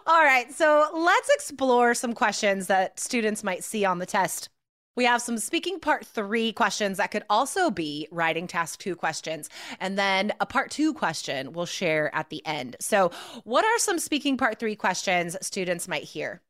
All 0.05 0.23
right, 0.23 0.51
so 0.53 0.89
let's 0.93 1.29
explore 1.29 1.93
some 1.93 2.13
questions 2.13 2.67
that 2.67 2.99
students 2.99 3.43
might 3.43 3.63
see 3.63 3.85
on 3.85 3.99
the 3.99 4.05
test. 4.05 4.49
We 4.95 5.05
have 5.05 5.21
some 5.21 5.37
speaking 5.37 5.79
part 5.79 6.05
three 6.05 6.51
questions 6.51 6.97
that 6.97 7.11
could 7.11 7.23
also 7.29 7.69
be 7.69 8.07
writing 8.09 8.47
task 8.47 8.79
two 8.79 8.95
questions. 8.95 9.47
And 9.79 9.97
then 9.97 10.33
a 10.39 10.45
part 10.47 10.71
two 10.71 10.91
question 10.93 11.53
we'll 11.53 11.67
share 11.67 12.13
at 12.15 12.29
the 12.29 12.43
end. 12.47 12.77
So, 12.79 13.11
what 13.43 13.63
are 13.63 13.77
some 13.77 13.99
speaking 13.99 14.37
part 14.37 14.59
three 14.59 14.75
questions 14.75 15.37
students 15.41 15.87
might 15.87 16.03
hear? 16.03 16.41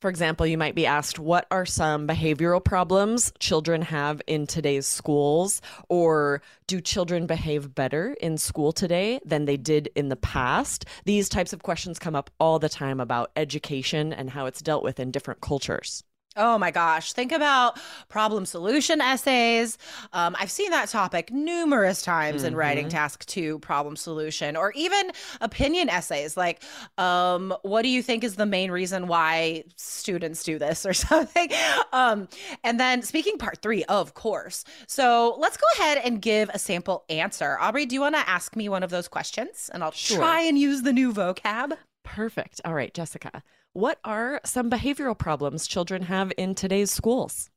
For 0.00 0.10
example, 0.10 0.46
you 0.46 0.58
might 0.58 0.74
be 0.74 0.86
asked, 0.86 1.18
What 1.18 1.46
are 1.50 1.64
some 1.64 2.06
behavioral 2.06 2.62
problems 2.62 3.32
children 3.38 3.82
have 3.82 4.20
in 4.26 4.46
today's 4.46 4.86
schools? 4.86 5.62
Or 5.88 6.42
do 6.66 6.80
children 6.80 7.26
behave 7.26 7.74
better 7.74 8.14
in 8.20 8.36
school 8.36 8.72
today 8.72 9.20
than 9.24 9.46
they 9.46 9.56
did 9.56 9.88
in 9.94 10.10
the 10.10 10.16
past? 10.16 10.84
These 11.04 11.28
types 11.28 11.52
of 11.52 11.62
questions 11.62 11.98
come 11.98 12.14
up 12.14 12.30
all 12.38 12.58
the 12.58 12.68
time 12.68 13.00
about 13.00 13.30
education 13.36 14.12
and 14.12 14.30
how 14.30 14.46
it's 14.46 14.62
dealt 14.62 14.84
with 14.84 15.00
in 15.00 15.10
different 15.10 15.40
cultures. 15.40 16.04
Oh 16.36 16.58
my 16.58 16.72
gosh. 16.72 17.12
Think 17.12 17.30
about 17.30 17.78
problem 18.08 18.44
solution 18.44 19.00
essays. 19.00 19.78
Um, 20.12 20.34
I've 20.38 20.50
seen 20.50 20.70
that 20.70 20.88
topic 20.88 21.32
numerous 21.32 22.02
times 22.02 22.38
mm-hmm. 22.38 22.48
in 22.48 22.56
writing 22.56 22.86
mm-hmm. 22.86 22.96
task 22.96 23.24
two 23.26 23.60
problem 23.60 23.94
solution, 23.94 24.56
or 24.56 24.72
even 24.72 25.12
opinion 25.40 25.88
essays 25.88 26.36
like, 26.36 26.60
um, 26.98 27.54
what 27.62 27.82
do 27.82 27.88
you 27.88 28.02
think 28.02 28.24
is 28.24 28.34
the 28.34 28.46
main 28.46 28.72
reason 28.72 29.06
why 29.06 29.62
students 29.76 30.42
do 30.42 30.58
this 30.58 30.84
or 30.84 30.92
something? 30.92 31.50
Um, 31.92 32.28
and 32.64 32.80
then 32.80 33.02
speaking 33.02 33.38
part 33.38 33.62
three, 33.62 33.84
of 33.84 34.14
course. 34.14 34.64
So 34.88 35.36
let's 35.38 35.56
go 35.56 35.66
ahead 35.78 35.98
and 35.98 36.20
give 36.20 36.50
a 36.52 36.58
sample 36.58 37.04
answer. 37.08 37.58
Aubrey, 37.60 37.86
do 37.86 37.94
you 37.94 38.00
want 38.00 38.16
to 38.16 38.28
ask 38.28 38.56
me 38.56 38.68
one 38.68 38.82
of 38.82 38.90
those 38.90 39.06
questions? 39.06 39.70
And 39.72 39.84
I'll 39.84 39.92
sure. 39.92 40.18
try 40.18 40.40
and 40.40 40.58
use 40.58 40.82
the 40.82 40.92
new 40.92 41.12
vocab. 41.12 41.76
Perfect. 42.04 42.60
All 42.64 42.74
right, 42.74 42.94
Jessica. 42.94 43.42
What 43.72 43.98
are 44.04 44.40
some 44.44 44.70
behavioral 44.70 45.18
problems 45.18 45.66
children 45.66 46.02
have 46.02 46.32
in 46.36 46.54
today's 46.54 46.92
schools? 46.92 47.50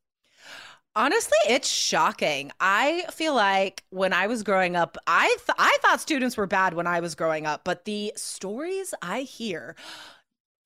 Honestly, 0.95 1.37
it's 1.47 1.67
shocking. 1.69 2.51
I 2.59 3.05
feel 3.11 3.35
like 3.35 3.83
when 3.91 4.13
I 4.13 4.25
was 4.25 4.41
growing 4.41 4.75
up, 4.75 4.97
I 5.05 5.27
th- 5.45 5.55
I 5.59 5.77
thought 5.81 6.01
students 6.01 6.35
were 6.37 6.47
bad 6.47 6.73
when 6.73 6.87
I 6.87 7.01
was 7.01 7.13
growing 7.13 7.45
up, 7.45 7.63
but 7.63 7.85
the 7.85 8.13
stories 8.15 8.95
I 9.03 9.21
hear, 9.21 9.75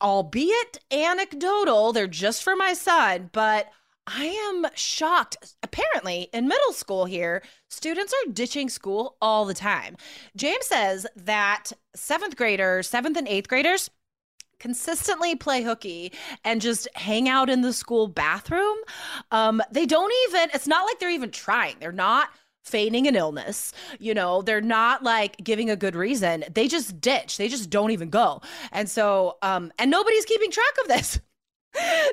albeit 0.01 0.79
anecdotal, 0.91 1.91
they're 1.93 2.07
just 2.07 2.43
for 2.43 2.55
my 2.55 2.73
son, 2.73 3.29
but 3.33 3.67
I 4.13 4.25
am 4.25 4.67
shocked. 4.75 5.55
Apparently, 5.63 6.27
in 6.33 6.47
middle 6.47 6.73
school 6.73 7.05
here, 7.05 7.41
students 7.69 8.13
are 8.13 8.31
ditching 8.31 8.69
school 8.69 9.15
all 9.21 9.45
the 9.45 9.53
time. 9.53 9.95
James 10.35 10.65
says 10.65 11.07
that 11.15 11.71
seventh 11.95 12.35
graders, 12.35 12.89
seventh 12.89 13.17
and 13.17 13.27
eighth 13.27 13.47
graders, 13.47 13.89
consistently 14.59 15.35
play 15.35 15.63
hooky 15.63 16.11
and 16.43 16.61
just 16.61 16.87
hang 16.95 17.29
out 17.29 17.49
in 17.49 17.61
the 17.61 17.73
school 17.73 18.07
bathroom. 18.07 18.77
Um, 19.31 19.61
they 19.71 19.85
don't 19.85 20.13
even, 20.27 20.49
it's 20.53 20.67
not 20.67 20.85
like 20.85 20.99
they're 20.99 21.09
even 21.09 21.31
trying. 21.31 21.77
They're 21.79 21.91
not 21.91 22.29
feigning 22.63 23.07
an 23.07 23.15
illness. 23.15 23.73
You 23.97 24.13
know, 24.13 24.41
they're 24.41 24.61
not 24.61 25.03
like 25.03 25.37
giving 25.37 25.69
a 25.69 25.75
good 25.75 25.95
reason. 25.95 26.43
They 26.53 26.67
just 26.67 27.01
ditch. 27.01 27.37
They 27.37 27.47
just 27.47 27.69
don't 27.69 27.91
even 27.91 28.09
go. 28.09 28.41
And 28.71 28.89
so, 28.89 29.37
um, 29.41 29.71
and 29.79 29.89
nobody's 29.89 30.25
keeping 30.25 30.51
track 30.51 30.73
of 30.81 30.87
this. 30.89 31.19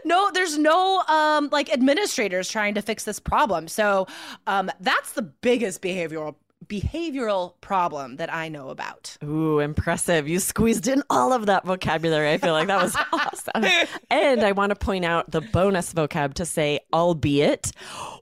no, 0.05 0.31
there's 0.33 0.59
no 0.59 1.03
um 1.09 1.49
like 1.53 1.73
administrators 1.73 2.49
trying 2.49 2.75
to 2.75 2.83
fix 2.83 3.05
this 3.05 3.21
problem. 3.21 3.69
So 3.69 4.07
um 4.47 4.71
that's 4.81 5.12
the 5.12 5.23
biggest 5.23 5.83
behavioral 5.83 6.37
behavioral 6.67 7.55
problem 7.61 8.17
that 8.17 8.33
I 8.33 8.49
know 8.49 8.69
about. 8.69 9.17
Ooh, 9.25 9.59
impressive. 9.59 10.29
You 10.29 10.38
squeezed 10.38 10.87
in 10.87 11.03
all 11.09 11.33
of 11.33 11.47
that 11.47 11.65
vocabulary. 11.65 12.33
I 12.33 12.38
feel 12.38 12.53
like 12.53 12.67
that 12.67 12.83
was 12.83 12.97
awesome. 13.12 13.65
And 14.11 14.43
I 14.43 14.53
want 14.53 14.71
to 14.71 14.77
point 14.77 15.05
out 15.05 15.31
the 15.31 15.41
bonus 15.41 15.93
vocab 15.93 16.35
to 16.35 16.45
say 16.45 16.81
albeit. 16.93 17.73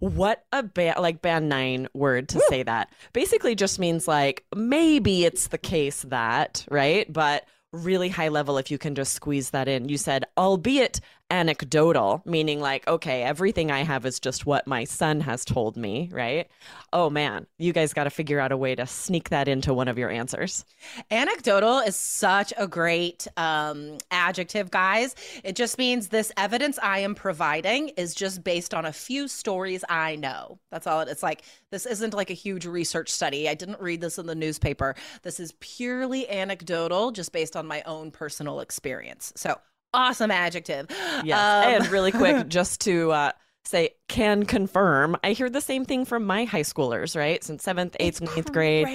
What 0.01 0.45
a 0.53 0.63
band 0.63 1.01
like 1.01 1.23
band 1.23 1.49
9 1.49 1.89
word 1.95 2.29
to 2.31 2.39
Woo. 2.39 2.45
say 2.49 2.63
that. 2.63 2.91
Basically 3.13 3.55
just 3.55 3.79
means 3.79 4.07
like 4.07 4.45
maybe 4.55 5.25
it's 5.25 5.49
the 5.49 5.59
case 5.59 6.03
that, 6.03 6.65
right? 6.71 7.11
But 7.13 7.45
really 7.73 8.09
high 8.09 8.29
level 8.29 8.59
if 8.59 8.71
you 8.71 8.79
can 8.79 8.95
just 8.95 9.13
squeeze 9.13 9.51
that 9.51 9.69
in. 9.69 9.89
You 9.89 9.99
said, 9.99 10.25
albeit 10.37 11.01
anecdotal, 11.31 12.23
meaning 12.25 12.61
like, 12.61 12.87
okay, 12.87 13.23
everything 13.23 13.71
I 13.71 13.83
have 13.83 14.07
is 14.07 14.21
just 14.21 14.47
what 14.47 14.67
my 14.67 14.85
son 14.85 15.21
has 15.21 15.45
told 15.45 15.77
me, 15.77 16.09
right? 16.13 16.49
Oh 16.93 17.11
man, 17.11 17.47
you 17.59 17.73
guys 17.73 17.93
got 17.93 18.05
to 18.05 18.11
figure 18.11 18.39
out 18.39 18.53
a 18.53 18.57
way 18.57 18.75
to 18.75 18.87
sneak 18.87 19.31
that 19.31 19.49
into 19.49 19.75
one 19.75 19.89
of 19.89 19.99
your 19.99 20.11
answers. 20.11 20.65
Anecdotal 21.11 21.79
is 21.81 21.97
such 21.97 22.53
a 22.57 22.69
great 22.69 23.27
um, 23.37 23.99
adjective, 24.11 24.71
guys. 24.71 25.15
It 25.43 25.57
just 25.57 25.79
means 25.79 26.09
this 26.09 26.31
evidence 26.37 26.79
I 26.83 27.01
am 27.01 27.15
providing 27.15 27.89
is 27.91 28.15
just 28.15 28.45
based 28.45 28.73
on 28.73 28.85
a 28.85 28.93
few 28.93 29.27
stories 29.27 29.85
I 29.89 30.17
know. 30.17 30.59
That's 30.71 30.87
all 30.87 31.01
it, 31.01 31.09
it's 31.09 31.23
like. 31.23 31.43
This 31.73 31.85
isn't 31.85 32.15
like 32.15 32.31
a 32.31 32.35
huge 32.35 32.65
research 32.65 33.11
study. 33.11 33.49
I 33.49 33.55
didn't 33.55 33.81
read 33.81 34.01
this 34.01 34.19
in 34.19 34.27
the 34.27 34.35
newspaper. 34.37 34.95
This 35.23 35.41
is 35.41 35.53
purely 35.59 36.29
anecdotal, 36.31 37.11
just 37.11 37.33
based 37.33 37.57
on 37.57 37.67
my 37.67 37.83
own 37.83 38.13
personal 38.13 38.61
experience. 38.61 39.33
So, 39.37 39.59
awesome 39.97 40.31
adjective. 40.31 40.87
Yes. 41.25 41.39
Um, 41.39 41.75
and 41.75 41.91
really 41.91 42.13
quick, 42.13 42.49
just 42.49 42.83
to 42.83 43.11
uh, 43.11 43.33
say, 43.65 43.91
can 44.09 44.45
confirm, 44.45 45.17
I 45.25 45.33
hear 45.33 45.51
the 45.51 45.61
same 45.61 45.85
thing 45.85 46.05
from 46.05 46.25
my 46.25 46.45
high 46.45 46.63
schoolers, 46.63 47.17
right? 47.17 47.43
Since 47.43 47.63
seventh, 47.63 47.97
eighth, 47.99 48.21
and 48.21 48.31
eighth 48.37 48.53
grade. 48.53 48.87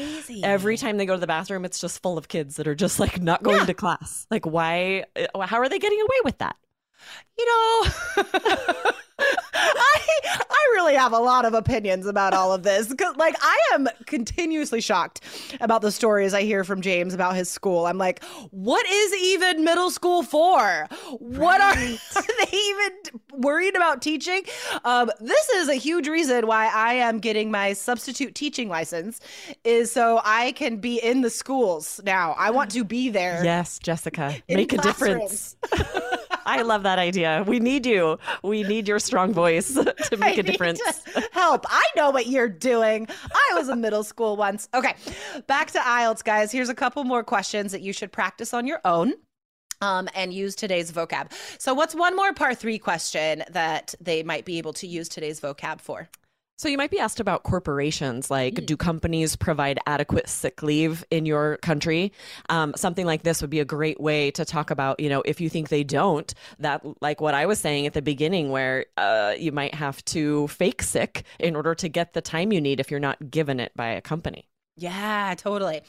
Every 0.44 0.78
time 0.78 0.98
they 0.98 1.06
go 1.06 1.16
to 1.16 1.20
the 1.20 1.28
bathroom, 1.28 1.66
it's 1.66 1.80
just 1.80 2.02
full 2.02 2.18
of 2.18 2.28
kids 2.28 2.56
that 2.56 2.68
are 2.68 2.76
just 2.76 3.00
like 3.00 3.22
not 3.22 3.44
going 3.44 3.58
yeah. 3.58 3.66
to 3.66 3.74
class. 3.74 4.28
Like, 4.32 4.46
why? 4.46 5.06
Uh, 5.16 5.46
how 5.46 5.58
are 5.58 5.70
they 5.70 5.80
getting 5.80 6.00
away 6.00 6.22
with 6.24 6.38
that? 6.38 6.56
You 7.38 7.46
know. 7.46 7.92
I 9.24 10.00
I 10.26 10.41
really 10.74 10.96
have 10.96 11.14
a 11.14 11.20
lot 11.20 11.46
of 11.46 11.54
opinions 11.54 12.06
about 12.06 12.34
all 12.34 12.54
of 12.54 12.64
this. 12.64 12.94
Like 13.16 13.36
I 13.42 13.58
am 13.74 13.88
continuously 14.06 14.82
shocked 14.82 15.22
about 15.60 15.82
the 15.82 15.92
stories 15.92 16.34
I 16.34 16.44
hear 16.44 16.64
from 16.64 16.82
James 16.82 17.14
about 17.14 17.36
his 17.36 17.50
school. 17.50 17.86
I'm 17.86 17.98
like, 17.98 18.24
what 18.52 18.86
is 18.88 19.14
even 19.16 19.64
middle 19.64 19.92
school 19.92 20.24
for? 20.24 20.88
What 21.20 21.60
right. 21.60 22.00
are, 22.16 22.20
are, 22.20 22.46
they 22.46 22.58
even 22.58 22.92
worried 23.34 23.76
about 23.76 24.02
teaching? 24.02 24.44
Um, 24.86 25.12
this 25.20 25.50
is 25.50 25.70
a 25.70 25.76
huge 25.76 26.08
reason 26.08 26.48
why 26.48 26.72
I 26.74 26.94
am 26.94 27.20
getting 27.20 27.52
my 27.52 27.74
substitute 27.74 28.36
teaching 28.36 28.70
license, 28.70 29.20
is 29.64 29.92
so 29.92 30.22
I 30.24 30.54
can 30.54 30.78
be 30.78 30.98
in 30.98 31.22
the 31.22 31.30
schools 31.30 32.00
now. 32.04 32.36
I 32.38 32.52
want 32.52 32.72
to 32.72 32.84
be 32.84 33.10
there. 33.10 33.44
Yes, 33.44 33.80
Jessica, 33.80 34.36
make 34.50 34.74
a 34.74 34.78
difference. 34.78 35.56
I 36.46 36.62
love 36.62 36.84
that 36.84 37.00
idea. 37.00 37.44
We 37.48 37.60
need 37.60 37.86
you. 37.86 38.18
We 38.44 38.64
need 38.64 38.88
your 38.88 39.00
strong 39.00 39.34
voice 39.34 39.74
to 39.74 40.18
make 40.18 40.38
a 40.38 40.44
difference. 40.44 40.82
help. 41.32 41.66
I 41.70 41.84
know 41.96 42.12
what 42.12 42.28
you're 42.28 42.50
doing. 42.50 43.08
I 43.34 43.56
was 43.56 43.70
in 43.70 43.82
middle 43.82 44.04
school 44.04 44.38
once. 44.38 44.70
Okay, 44.74 44.96
back 45.48 45.72
to 45.72 45.80
IELTS, 45.80 46.24
guys. 46.24 46.52
Here's 46.52 46.70
a 46.70 46.76
couple 46.76 47.04
more 47.04 47.24
questions 47.24 47.72
that 47.72 47.82
you 47.82 47.94
should 47.94 48.12
practice 48.12 48.54
on 48.54 48.68
your 48.68 48.82
own. 48.86 49.14
Um, 49.84 50.08
and 50.14 50.32
use 50.32 50.54
today's 50.56 50.92
vocab. 50.92 51.32
So, 51.58 51.74
what's 51.74 51.96
one 51.96 52.16
more 52.16 52.34
part 52.34 52.60
three 52.60 52.78
question 52.78 53.44
that 53.50 53.96
they 54.00 54.22
might 54.22 54.46
be 54.46 54.60
able 54.60 54.74
to 54.74 54.86
use 54.86 55.10
today's 55.10 55.42
vocab 55.42 55.82
for? 55.82 56.08
So 56.62 56.70
you 56.70 56.78
might 56.78 56.92
be 56.92 57.00
asked 57.00 57.20
about 57.20 57.42
corporations, 57.42 58.30
like 58.30 58.54
mm. 58.54 58.66
do 58.68 58.78
companies 58.78 59.36
provide 59.36 59.80
adequate 59.88 60.30
sick 60.30 60.62
leave 60.62 61.04
in 61.10 61.26
your 61.26 61.58
country? 61.64 62.14
Um, 62.50 62.74
something 62.76 63.08
like 63.08 63.24
this 63.24 63.42
would 63.42 63.50
be 63.50 63.62
a 63.62 63.66
great 63.66 64.00
way 64.00 64.30
to 64.30 64.46
talk 64.46 64.70
about, 64.70 65.00
you 65.00 65.10
know, 65.10 65.24
if 65.26 65.42
you 65.42 65.50
think 65.50 65.70
they 65.70 65.84
don't, 65.84 66.32
that 66.60 66.84
like 67.02 67.20
what 67.20 67.34
I 67.34 67.48
was 67.48 67.58
saying 67.58 67.88
at 67.88 67.94
the 67.94 68.02
beginning, 68.04 68.52
where 68.52 68.86
uh, 68.96 69.34
you 69.40 69.52
might 69.52 69.74
have 69.74 70.06
to 70.06 70.50
fake 70.50 70.84
sick 70.84 71.24
in 71.40 71.56
order 71.56 71.74
to 71.74 71.90
get 71.90 72.14
the 72.14 72.22
time 72.22 72.52
you 72.52 72.62
need 72.62 72.80
if 72.80 72.92
you're 72.92 73.00
not 73.00 73.32
given 73.32 73.60
it 73.60 73.72
by 73.76 73.88
a 73.88 74.00
company. 74.00 74.48
Yeah, 74.78 75.34
totally. 75.40 75.82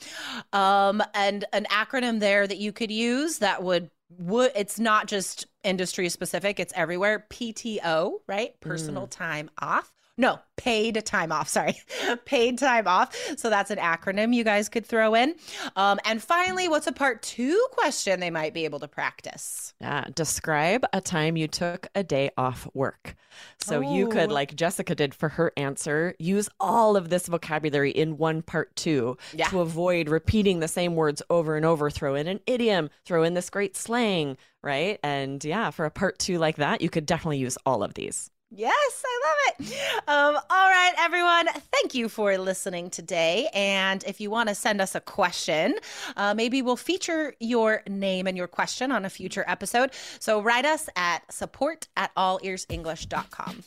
Um, 0.54 1.02
and 1.12 1.44
an 1.52 1.66
acronym 1.66 2.18
there 2.18 2.46
that 2.46 2.56
you 2.56 2.72
could 2.72 2.90
use 2.90 3.40
that 3.40 3.62
would 3.62 3.90
would 4.18 4.52
it's 4.56 4.78
not 4.80 5.06
just 5.06 5.46
industry 5.64 6.08
specific; 6.08 6.58
it's 6.58 6.72
everywhere. 6.74 7.26
PTO, 7.28 8.20
right? 8.26 8.58
Personal 8.60 9.06
mm. 9.06 9.10
time 9.10 9.50
off 9.58 9.92
no, 10.18 10.38
paid 10.56 11.04
time 11.06 11.32
off. 11.32 11.48
Sorry, 11.52 11.80
paid 12.24 12.58
time 12.58 12.86
off. 12.86 13.16
So 13.36 13.50
that's 13.50 13.70
an 13.70 13.78
acronym 13.78 14.34
you 14.34 14.44
guys 14.44 14.68
could 14.68 14.86
throw 14.86 15.14
in. 15.14 15.34
Um, 15.76 15.98
and 16.04 16.22
finally, 16.22 16.68
what's 16.68 16.86
a 16.86 16.92
part 16.92 17.22
two 17.22 17.66
question 17.72 18.20
they 18.20 18.30
might 18.30 18.54
be 18.54 18.64
able 18.64 18.80
to 18.80 18.88
practice? 18.88 19.74
Yeah, 19.80 20.04
describe 20.14 20.84
a 20.92 21.00
time 21.00 21.36
you 21.36 21.48
took 21.48 21.86
a 21.94 22.02
day 22.02 22.30
off 22.36 22.68
work. 22.74 23.16
So 23.58 23.78
oh. 23.78 23.94
you 23.94 24.08
could, 24.08 24.30
oh. 24.30 24.34
like 24.34 24.54
Jessica 24.54 24.94
did 24.94 25.14
for 25.14 25.30
her 25.30 25.52
answer, 25.56 26.14
use 26.18 26.48
all 26.60 26.96
of 26.96 27.08
this 27.08 27.26
vocabulary 27.26 27.90
in 27.90 28.18
one 28.18 28.42
part 28.42 28.74
two 28.76 29.16
yeah. 29.32 29.48
to 29.48 29.60
avoid 29.60 30.08
repeating 30.08 30.60
the 30.60 30.68
same 30.68 30.94
words 30.94 31.22
over 31.30 31.56
and 31.56 31.64
over. 31.64 31.90
Throw 31.90 32.14
in 32.14 32.28
an 32.28 32.40
idiom, 32.46 32.90
throw 33.06 33.22
in 33.22 33.34
this 33.34 33.50
great 33.50 33.76
slang, 33.76 34.36
right? 34.62 34.98
And 35.02 35.42
yeah, 35.44 35.70
for 35.70 35.86
a 35.86 35.90
part 35.90 36.18
two 36.18 36.38
like 36.38 36.56
that, 36.56 36.82
you 36.82 36.90
could 36.90 37.06
definitely 37.06 37.38
use 37.38 37.56
all 37.64 37.82
of 37.82 37.94
these. 37.94 38.30
Yes, 38.54 39.04
I 39.04 39.20
love 39.24 39.66
it. 39.66 39.76
Um, 40.08 40.34
all 40.50 40.68
right, 40.68 40.92
everyone. 40.98 41.46
Thank 41.72 41.94
you 41.94 42.10
for 42.10 42.36
listening 42.36 42.90
today. 42.90 43.48
And 43.54 44.04
if 44.04 44.20
you 44.20 44.30
want 44.30 44.50
to 44.50 44.54
send 44.54 44.82
us 44.82 44.94
a 44.94 45.00
question, 45.00 45.76
uh, 46.16 46.34
maybe 46.34 46.60
we'll 46.60 46.76
feature 46.76 47.34
your 47.40 47.82
name 47.88 48.26
and 48.26 48.36
your 48.36 48.48
question 48.48 48.92
on 48.92 49.06
a 49.06 49.10
future 49.10 49.44
episode. 49.46 49.92
So 50.18 50.42
write 50.42 50.66
us 50.66 50.90
at 50.96 51.32
support 51.32 51.88
at 51.96 52.14
allearsenglish.com. 52.14 53.62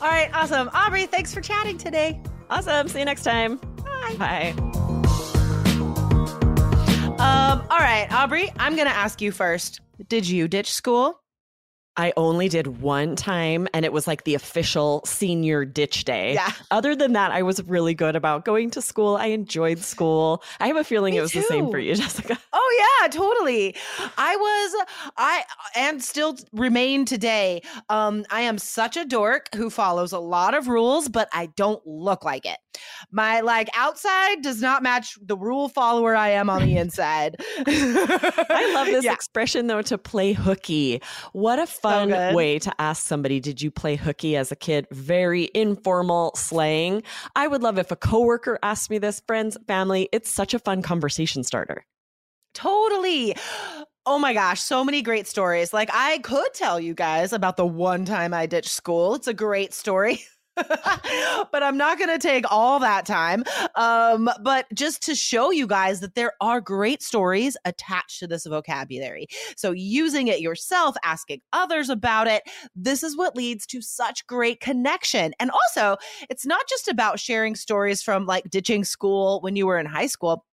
All 0.00 0.08
right, 0.08 0.30
awesome. 0.32 0.70
Aubrey, 0.72 1.04
thanks 1.04 1.34
for 1.34 1.42
chatting 1.42 1.76
today. 1.76 2.22
Awesome. 2.48 2.88
See 2.88 3.00
you 3.00 3.04
next 3.04 3.24
time. 3.24 3.56
Bye. 3.56 4.16
Bye. 4.18 4.54
Um, 7.18 7.62
all 7.68 7.78
right, 7.78 8.08
Aubrey, 8.10 8.50
I'm 8.58 8.74
going 8.74 8.88
to 8.88 8.94
ask 8.94 9.20
you 9.20 9.32
first. 9.32 9.82
Did 10.08 10.26
you 10.26 10.48
ditch 10.48 10.72
school? 10.72 11.20
I 11.96 12.12
only 12.16 12.48
did 12.48 12.80
one 12.80 13.16
time 13.16 13.68
and 13.74 13.84
it 13.84 13.92
was 13.92 14.06
like 14.06 14.24
the 14.24 14.34
official 14.34 15.02
senior 15.04 15.64
ditch 15.64 16.04
day. 16.04 16.34
Yeah. 16.34 16.52
Other 16.70 16.94
than 16.94 17.12
that, 17.14 17.30
I 17.32 17.42
was 17.42 17.62
really 17.64 17.94
good 17.94 18.16
about 18.16 18.44
going 18.44 18.70
to 18.70 18.82
school. 18.82 19.16
I 19.16 19.26
enjoyed 19.26 19.80
school. 19.80 20.42
I 20.60 20.68
have 20.68 20.76
a 20.76 20.84
feeling 20.84 21.12
Me 21.12 21.18
it 21.18 21.22
was 21.22 21.32
too. 21.32 21.40
the 21.40 21.46
same 21.46 21.70
for 21.70 21.78
you, 21.78 21.94
Jessica. 21.96 22.38
Oh 22.52 22.98
yeah, 23.02 23.08
totally. 23.08 23.74
I 24.16 24.36
was 24.36 24.86
I 25.16 25.42
and 25.76 26.02
still 26.02 26.36
remain 26.52 27.04
today. 27.04 27.62
Um 27.88 28.24
I 28.30 28.42
am 28.42 28.58
such 28.58 28.96
a 28.96 29.04
dork 29.04 29.54
who 29.54 29.68
follows 29.68 30.12
a 30.12 30.18
lot 30.20 30.54
of 30.54 30.68
rules, 30.68 31.08
but 31.08 31.28
I 31.32 31.46
don't 31.56 31.84
look 31.86 32.24
like 32.24 32.46
it. 32.46 32.58
My 33.10 33.40
like 33.40 33.68
outside 33.76 34.42
does 34.42 34.62
not 34.62 34.82
match 34.82 35.18
the 35.20 35.36
rule 35.36 35.68
follower 35.68 36.14
I 36.14 36.30
am 36.30 36.48
on 36.48 36.62
the 36.62 36.76
inside. 36.78 37.36
I 37.58 38.72
love 38.74 38.86
this 38.86 39.04
yeah. 39.04 39.12
expression 39.12 39.66
though 39.66 39.82
to 39.82 39.98
play 39.98 40.32
hooky. 40.32 41.02
What 41.32 41.58
a 41.58 41.66
fun 41.82 42.10
so 42.10 42.34
way 42.34 42.58
to 42.58 42.72
ask 42.78 43.06
somebody, 43.06 43.40
did 43.40 43.60
you 43.60 43.70
play 43.70 43.96
hooky 43.96 44.36
as 44.36 44.52
a 44.52 44.56
kid? 44.56 44.86
Very 44.90 45.50
informal 45.54 46.32
slang. 46.36 47.02
I 47.36 47.46
would 47.46 47.62
love 47.62 47.78
if 47.78 47.90
a 47.90 47.96
coworker 47.96 48.58
asked 48.62 48.90
me 48.90 48.98
this, 48.98 49.20
friends, 49.26 49.56
family. 49.66 50.08
It's 50.12 50.30
such 50.30 50.54
a 50.54 50.58
fun 50.58 50.82
conversation 50.82 51.44
starter. 51.44 51.84
Totally. 52.54 53.36
Oh 54.06 54.18
my 54.18 54.32
gosh, 54.32 54.60
so 54.60 54.84
many 54.84 55.02
great 55.02 55.26
stories. 55.26 55.72
Like 55.72 55.90
I 55.92 56.18
could 56.18 56.52
tell 56.54 56.80
you 56.80 56.94
guys 56.94 57.32
about 57.32 57.56
the 57.56 57.66
one 57.66 58.04
time 58.04 58.34
I 58.34 58.46
ditched 58.46 58.70
school. 58.70 59.14
It's 59.14 59.28
a 59.28 59.34
great 59.34 59.72
story. 59.72 60.22
but 61.52 61.62
I'm 61.62 61.76
not 61.76 61.98
going 61.98 62.10
to 62.10 62.18
take 62.18 62.44
all 62.50 62.78
that 62.80 63.06
time. 63.06 63.44
Um, 63.76 64.28
but 64.42 64.66
just 64.74 65.02
to 65.04 65.14
show 65.14 65.50
you 65.50 65.66
guys 65.66 66.00
that 66.00 66.14
there 66.14 66.32
are 66.40 66.60
great 66.60 67.02
stories 67.02 67.56
attached 67.64 68.20
to 68.20 68.26
this 68.26 68.46
vocabulary. 68.46 69.26
So 69.56 69.72
using 69.72 70.28
it 70.28 70.40
yourself, 70.40 70.96
asking 71.04 71.40
others 71.52 71.88
about 71.88 72.26
it, 72.26 72.42
this 72.74 73.02
is 73.02 73.16
what 73.16 73.36
leads 73.36 73.66
to 73.66 73.80
such 73.80 74.26
great 74.26 74.60
connection. 74.60 75.32
And 75.38 75.50
also, 75.50 75.96
it's 76.28 76.46
not 76.46 76.66
just 76.68 76.88
about 76.88 77.20
sharing 77.20 77.54
stories 77.54 78.02
from 78.02 78.26
like 78.26 78.50
ditching 78.50 78.84
school 78.84 79.40
when 79.40 79.56
you 79.56 79.66
were 79.66 79.78
in 79.78 79.86
high 79.86 80.06
school. 80.06 80.44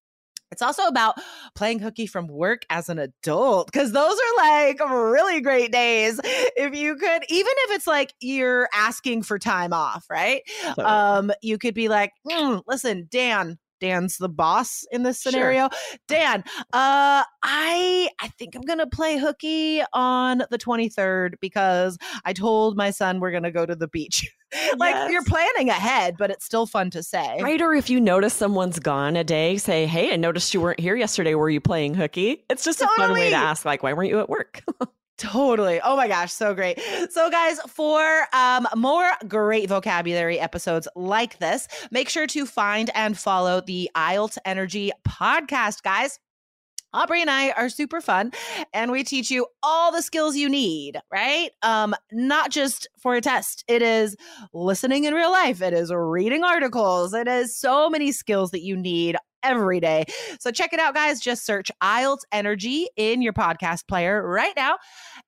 It's 0.52 0.62
also 0.62 0.84
about 0.84 1.16
playing 1.56 1.80
hooky 1.80 2.08
from 2.08 2.28
work 2.28 2.64
as 2.70 2.90
an 2.90 3.00
adult 3.00 3.72
because 3.72 3.92
those 3.92 4.14
are 4.14 4.38
like 4.38 4.80
really 4.80 5.42
great 5.42 5.72
days. 5.72 6.20
If 6.24 6.76
you 6.76 6.96
could, 6.96 7.24
even 7.30 7.52
if 7.66 7.76
it's 7.76 7.88
like 7.88 8.14
you're 8.20 8.70
asking 8.74 9.24
for 9.24 9.38
time 9.38 9.74
off, 9.74 10.06
right? 10.10 10.42
Um, 10.80 11.32
you 11.42 11.58
could 11.58 11.74
be 11.74 11.88
like, 11.90 12.14
mm, 12.28 12.62
listen, 12.68 13.08
Dan, 13.12 13.58
Dan's 13.80 14.18
the 14.18 14.30
boss 14.30 14.86
in 14.92 15.04
this 15.04 15.22
scenario. 15.22 15.70
Sure. 15.70 15.98
Dan, 16.08 16.44
uh, 16.74 17.24
I 17.44 18.10
I 18.20 18.28
think 18.40 18.56
I'm 18.56 18.62
gonna 18.62 18.88
play 18.88 19.18
hooky 19.18 19.82
on 19.94 20.44
the 20.50 20.58
23rd 20.58 21.36
because 21.42 21.98
I 22.26 22.34
told 22.34 22.78
my 22.78 22.92
son 22.92 23.20
we're 23.20 23.32
gonna 23.32 23.52
go 23.52 23.66
to 23.66 23.76
the 23.76 23.88
beach. 23.88 24.30
like 24.78 24.96
yes. 24.96 25.12
you're 25.12 25.24
planning 25.26 25.70
ahead, 25.70 26.16
but 26.18 26.32
it's 26.32 26.46
still 26.46 26.66
fun 26.66 26.90
to 26.92 27.04
say. 27.04 27.40
Right. 27.42 27.62
Or 27.62 27.74
if 27.74 27.90
you 27.90 28.00
notice 28.00 28.34
someone's 28.34 28.80
gone 28.80 29.16
a 29.16 29.24
day, 29.24 29.58
say, 29.58 29.86
Hey, 29.86 30.14
I 30.14 30.16
noticed 30.16 30.54
you 30.54 30.62
weren't 30.62 30.80
here 30.80 30.96
yesterday. 30.96 31.36
Were 31.36 31.50
you 31.50 31.60
playing 31.60 31.96
hooky? 31.96 32.46
It's 32.50 32.64
just 32.64 32.80
totally. 32.80 32.96
a 32.96 33.08
fun 33.08 33.14
way 33.14 33.30
to 33.32 33.36
ask, 33.36 33.66
like, 33.66 33.84
why 33.84 33.94
weren't 33.94 34.10
you 34.10 34.20
at 34.20 34.30
work? 34.30 34.64
Totally. 35.18 35.82
Oh 35.84 35.96
my 35.98 36.08
gosh, 36.08 36.32
so 36.32 36.54
great. 36.54 36.80
So 37.10 37.32
guys, 37.32 37.60
for 37.68 38.28
um, 38.34 38.68
more 38.76 39.10
great 39.28 39.68
vocabulary 39.68 40.40
episodes 40.40 40.88
like 40.96 41.40
this, 41.40 41.68
make 41.90 42.08
sure 42.08 42.28
to 42.28 42.46
find 42.46 42.92
and 42.94 43.18
follow 43.18 43.62
the 43.62 43.90
IELTS 43.96 44.38
Energy 44.46 44.92
podcast, 45.08 45.82
guys. 45.82 46.20
Aubrey 46.94 47.22
and 47.22 47.30
I 47.30 47.52
are 47.52 47.68
super 47.68 48.00
fun 48.00 48.32
and 48.74 48.92
we 48.92 49.04
teach 49.04 49.30
you 49.30 49.46
all 49.62 49.92
the 49.92 50.02
skills 50.02 50.38
you 50.38 50.48
need, 50.48 51.00
right? 51.12 51.50
Um, 51.62 51.94
not 52.12 52.50
just 52.50 52.88
for 52.98 53.16
a 53.16 53.22
test. 53.22 53.64
It 53.68 53.82
is 53.82 54.16
listening 54.54 55.04
in 55.04 55.14
real 55.14 55.32
life. 55.32 55.62
It 55.62 55.74
is 55.74 55.92
reading 55.94 56.44
articles. 56.44 57.14
It 57.14 57.28
is 57.28 57.56
so 57.56 57.90
many 57.90 58.12
skills 58.12 58.52
that 58.52 58.64
you 58.64 58.78
need 58.78 59.18
every 59.44 59.80
day. 59.80 60.06
So 60.40 60.52
check 60.52 60.74
it 60.74 60.80
out, 60.80 60.94
guys. 60.94 61.20
Just 61.20 61.46
search 61.46 61.72
IELTS 61.82 62.22
Energy 62.32 62.88
in 62.96 63.22
your 63.22 63.34
podcast 63.34 63.88
player 63.88 64.26
right 64.26 64.54
now 64.56 64.78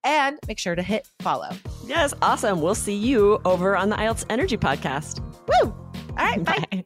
and 0.03 0.37
make 0.47 0.59
sure 0.59 0.75
to 0.75 0.83
hit 0.83 1.07
follow. 1.21 1.49
Yes, 1.85 2.13
awesome. 2.21 2.61
We'll 2.61 2.75
see 2.75 2.95
you 2.95 3.39
over 3.45 3.75
on 3.75 3.89
the 3.89 3.95
IELTS 3.95 4.25
Energy 4.29 4.57
podcast. 4.57 5.19
Woo! 5.47 5.73
All 6.11 6.15
right, 6.17 6.43
bye. 6.43 6.63
bye. 6.71 6.85